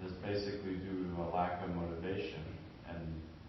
it's 0.05 0.17
basically 0.21 0.77
due 0.85 1.09
to 1.09 1.23
a 1.23 1.29
lack 1.33 1.63
of 1.65 1.71
motivation. 1.73 2.45
And 2.89 3.01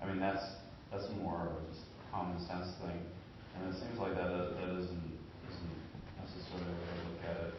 I 0.02 0.08
mean 0.08 0.20
that's 0.20 0.44
that's 0.92 1.08
more 1.20 1.52
of 1.52 1.60
just 1.68 1.84
a 1.84 2.16
common 2.16 2.40
sense 2.48 2.72
thing. 2.80 3.00
And 3.56 3.74
it 3.74 3.76
seems 3.80 4.00
like 4.00 4.16
that 4.16 4.32
uh, 4.32 4.56
that 4.56 4.70
isn't 4.80 5.08
isn't 5.52 5.78
necessarily 6.16 6.64
the 6.64 6.80
way 6.80 6.96
to 6.96 7.04
look 7.12 7.24
at 7.28 7.38
it 7.48 7.54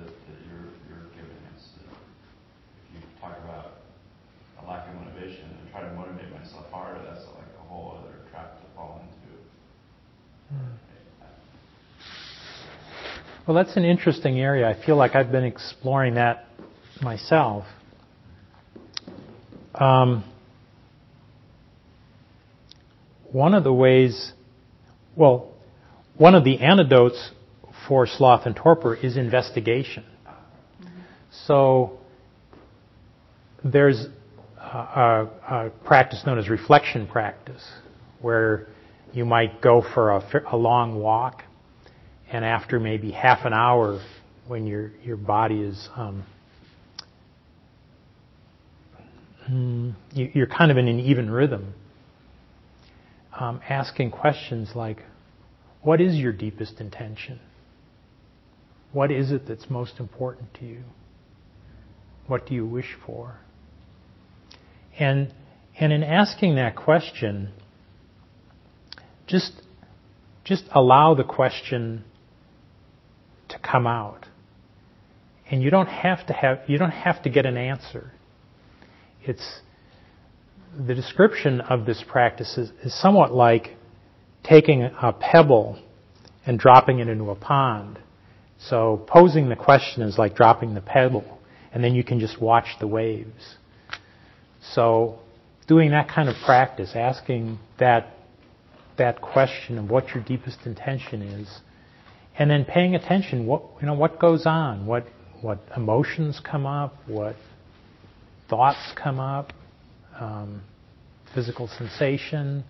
that, 0.00 0.08
that 0.08 0.38
you're 0.48 0.72
you're 0.88 1.06
giving 1.12 1.42
us. 1.52 1.62
If 1.76 2.96
you 2.96 3.00
talk 3.20 3.36
about 3.44 3.84
a 4.60 4.68
lack 4.68 4.88
of 4.88 4.94
motivation 4.96 5.50
and 5.60 5.70
try 5.70 5.82
to 5.82 5.92
motivate 5.94 6.30
myself 6.32 6.70
harder, 6.70 7.02
that's 7.04 7.24
like 7.36 7.52
a 7.60 7.64
whole 7.68 7.98
other 7.98 8.14
trap 8.30 8.60
to 8.60 8.66
fall 8.74 9.02
into. 9.02 9.14
Well, 13.46 13.54
that's 13.54 13.76
an 13.76 13.84
interesting 13.84 14.40
area. 14.40 14.66
I 14.66 14.86
feel 14.86 14.96
like 14.96 15.14
I've 15.14 15.30
been 15.30 15.44
exploring 15.44 16.14
that 16.14 16.46
myself. 17.02 17.66
Um, 19.74 20.24
one 23.30 23.52
of 23.52 23.62
the 23.62 23.72
ways, 23.72 24.32
well, 25.14 25.52
one 26.16 26.34
of 26.34 26.44
the 26.44 26.58
antidotes 26.60 27.32
for 27.86 28.06
sloth 28.06 28.46
and 28.46 28.56
torpor 28.56 28.94
is 28.94 29.18
investigation. 29.18 30.04
So 31.46 31.98
there's 33.62 34.06
a, 34.58 35.28
a, 35.50 35.70
practice 35.84 36.22
known 36.24 36.38
as 36.38 36.48
reflection 36.48 37.06
practice, 37.06 37.62
where 38.22 38.68
you 39.12 39.26
might 39.26 39.60
go 39.60 39.82
for 39.92 40.12
a, 40.12 40.44
a 40.50 40.56
long 40.56 40.98
walk, 40.98 41.43
and 42.34 42.44
after 42.44 42.80
maybe 42.80 43.12
half 43.12 43.44
an 43.44 43.52
hour, 43.52 44.00
when 44.48 44.66
your 44.66 44.90
your 45.04 45.16
body 45.16 45.60
is 45.60 45.88
um, 45.94 46.24
mm, 49.48 49.94
you, 50.12 50.30
you're 50.34 50.48
kind 50.48 50.72
of 50.72 50.76
in 50.76 50.88
an 50.88 50.98
even 50.98 51.30
rhythm, 51.30 51.74
um, 53.38 53.60
asking 53.68 54.10
questions 54.10 54.70
like, 54.74 54.98
"What 55.82 56.00
is 56.00 56.16
your 56.16 56.32
deepest 56.32 56.80
intention? 56.80 57.38
What 58.92 59.12
is 59.12 59.30
it 59.30 59.46
that's 59.46 59.70
most 59.70 60.00
important 60.00 60.54
to 60.54 60.64
you? 60.64 60.82
What 62.26 62.48
do 62.48 62.54
you 62.54 62.66
wish 62.66 62.96
for?" 63.06 63.36
And 64.98 65.32
and 65.78 65.92
in 65.92 66.02
asking 66.02 66.56
that 66.56 66.74
question, 66.74 67.52
just 69.28 69.52
just 70.42 70.64
allow 70.72 71.14
the 71.14 71.22
question 71.22 72.02
to 73.48 73.58
come 73.58 73.86
out. 73.86 74.26
And 75.50 75.62
you 75.62 75.70
don't 75.70 75.88
have 75.88 76.26
to 76.26 76.32
have 76.32 76.60
you 76.66 76.78
don't 76.78 76.90
have 76.90 77.22
to 77.24 77.30
get 77.30 77.46
an 77.46 77.56
answer. 77.56 78.12
It's 79.22 79.60
the 80.76 80.94
description 80.94 81.60
of 81.60 81.86
this 81.86 82.02
practice 82.06 82.58
is, 82.58 82.70
is 82.82 83.00
somewhat 83.00 83.32
like 83.32 83.76
taking 84.42 84.82
a 84.82 85.12
pebble 85.12 85.80
and 86.46 86.58
dropping 86.58 86.98
it 86.98 87.08
into 87.08 87.30
a 87.30 87.34
pond. 87.34 87.98
So 88.58 89.04
posing 89.06 89.48
the 89.48 89.56
question 89.56 90.02
is 90.02 90.18
like 90.18 90.34
dropping 90.34 90.74
the 90.74 90.80
pebble, 90.80 91.38
and 91.72 91.82
then 91.82 91.94
you 91.94 92.04
can 92.04 92.20
just 92.20 92.40
watch 92.40 92.66
the 92.80 92.86
waves. 92.86 93.56
So 94.72 95.18
doing 95.66 95.90
that 95.90 96.08
kind 96.08 96.28
of 96.28 96.36
practice, 96.44 96.92
asking 96.94 97.58
that 97.78 98.10
that 98.96 99.20
question 99.20 99.78
of 99.78 99.90
what 99.90 100.08
your 100.14 100.22
deepest 100.22 100.58
intention 100.66 101.22
is, 101.22 101.60
and 102.38 102.50
then 102.50 102.64
paying 102.64 102.94
attention 102.94 103.46
what 103.46 103.62
you 103.80 103.86
know 103.86 103.94
what 103.94 104.18
goes 104.18 104.46
on, 104.46 104.86
what 104.86 105.06
what 105.40 105.58
emotions 105.76 106.40
come 106.40 106.66
up, 106.66 106.96
what 107.06 107.36
thoughts 108.48 108.92
come 108.96 109.20
up, 109.20 109.52
um, 110.18 110.62
physical 111.34 111.68
sensation, 111.68 112.64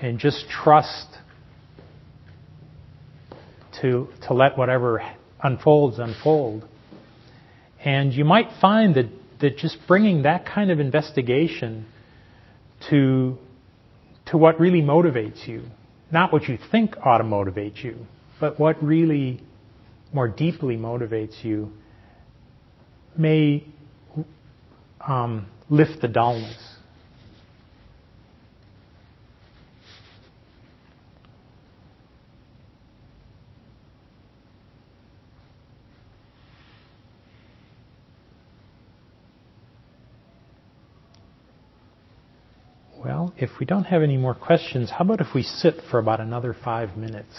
and 0.00 0.18
just 0.18 0.48
trust 0.48 1.06
to 3.80 4.08
to 4.26 4.34
let 4.34 4.58
whatever 4.58 5.02
unfolds 5.42 5.98
unfold. 5.98 6.66
And 7.84 8.12
you 8.12 8.24
might 8.24 8.48
find 8.60 8.94
that 8.96 9.06
that 9.40 9.58
just 9.58 9.76
bringing 9.86 10.22
that 10.22 10.46
kind 10.46 10.70
of 10.70 10.80
investigation 10.80 11.86
to 12.90 13.38
to 14.26 14.36
what 14.36 14.58
really 14.58 14.82
motivates 14.82 15.46
you, 15.46 15.62
not 16.10 16.32
what 16.32 16.48
you 16.48 16.58
think 16.72 16.96
ought 17.04 17.18
to 17.18 17.24
motivate 17.24 17.76
you, 17.76 18.06
but 18.40 18.58
what 18.58 18.82
really 18.82 19.40
more 20.12 20.28
deeply 20.28 20.76
motivates 20.76 21.44
you, 21.44 21.72
may 23.16 23.64
um, 25.06 25.46
lift 25.68 26.00
the 26.00 26.08
dullness. 26.08 26.76
Well, 43.04 43.32
if 43.38 43.50
we 43.60 43.66
don't 43.66 43.84
have 43.84 44.02
any 44.02 44.16
more 44.16 44.34
questions, 44.34 44.90
how 44.90 45.04
about 45.04 45.20
if 45.20 45.34
we 45.34 45.42
sit 45.42 45.76
for 45.90 45.98
about 45.98 46.20
another 46.20 46.54
five 46.64 46.96
minutes? 46.96 47.36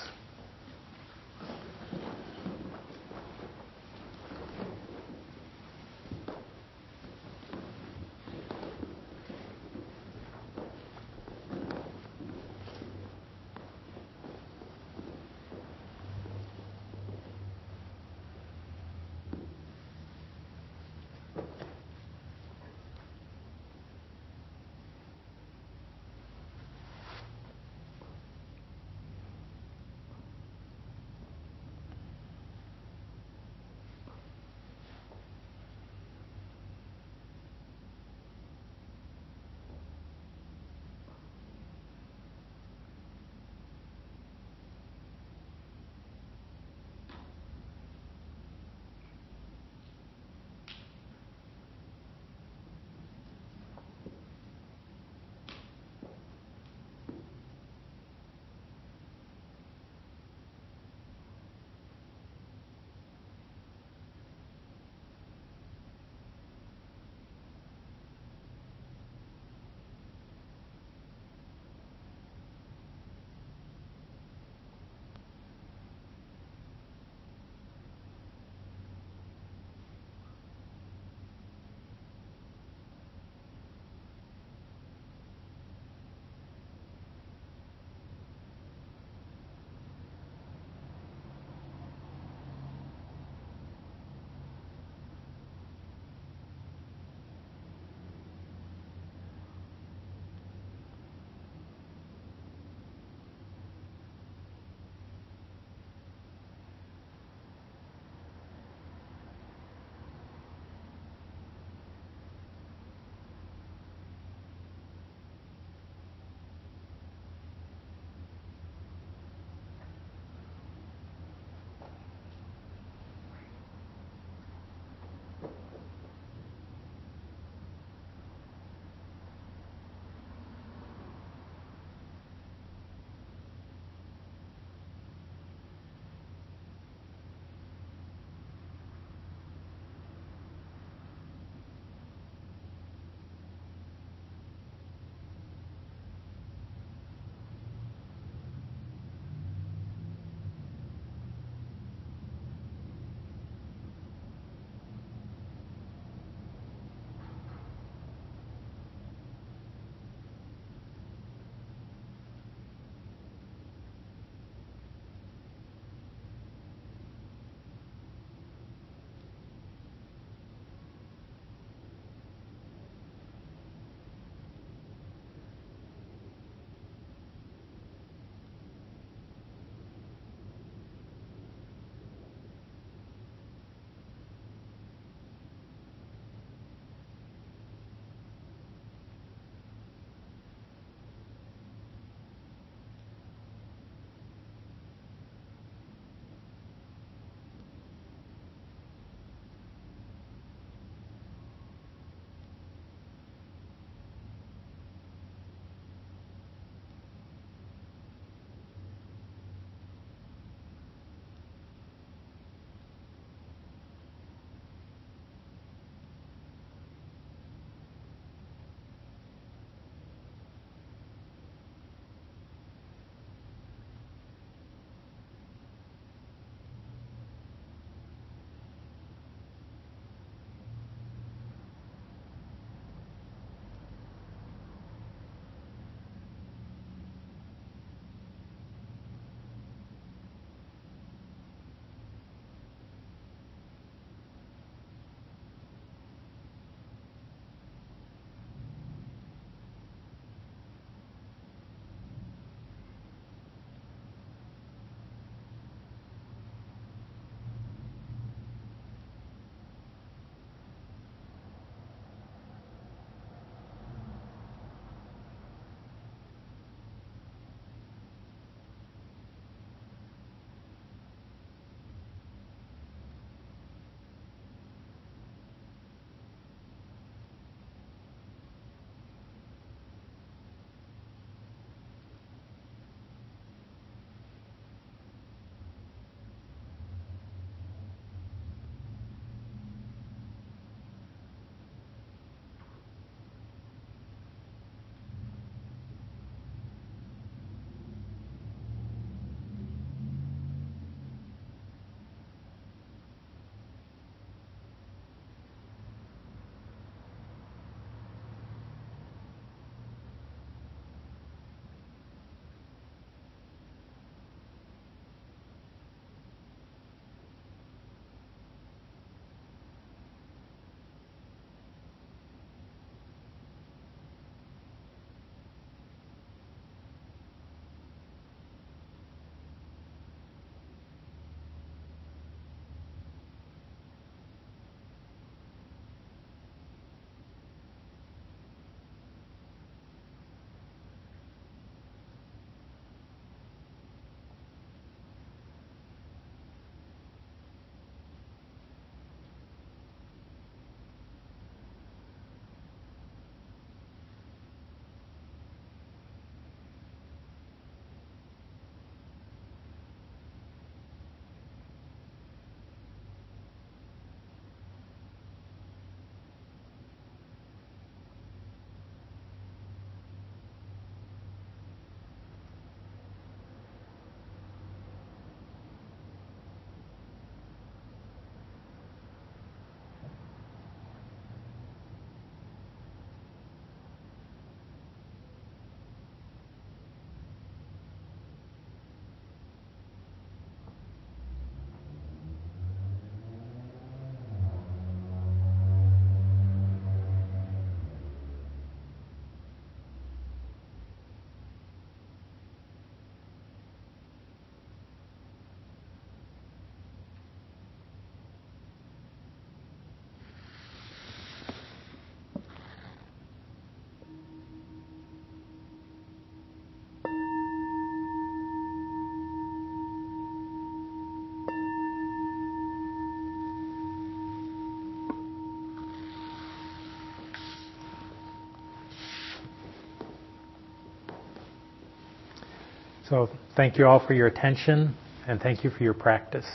So 433.10 433.30
thank 433.56 433.78
you 433.78 433.88
all 433.88 434.06
for 434.06 434.14
your 434.14 434.28
attention 434.28 434.96
and 435.28 435.40
thank 435.40 435.64
you 435.64 435.70
for 435.70 435.84
your 435.84 435.94
practice. 435.94 436.46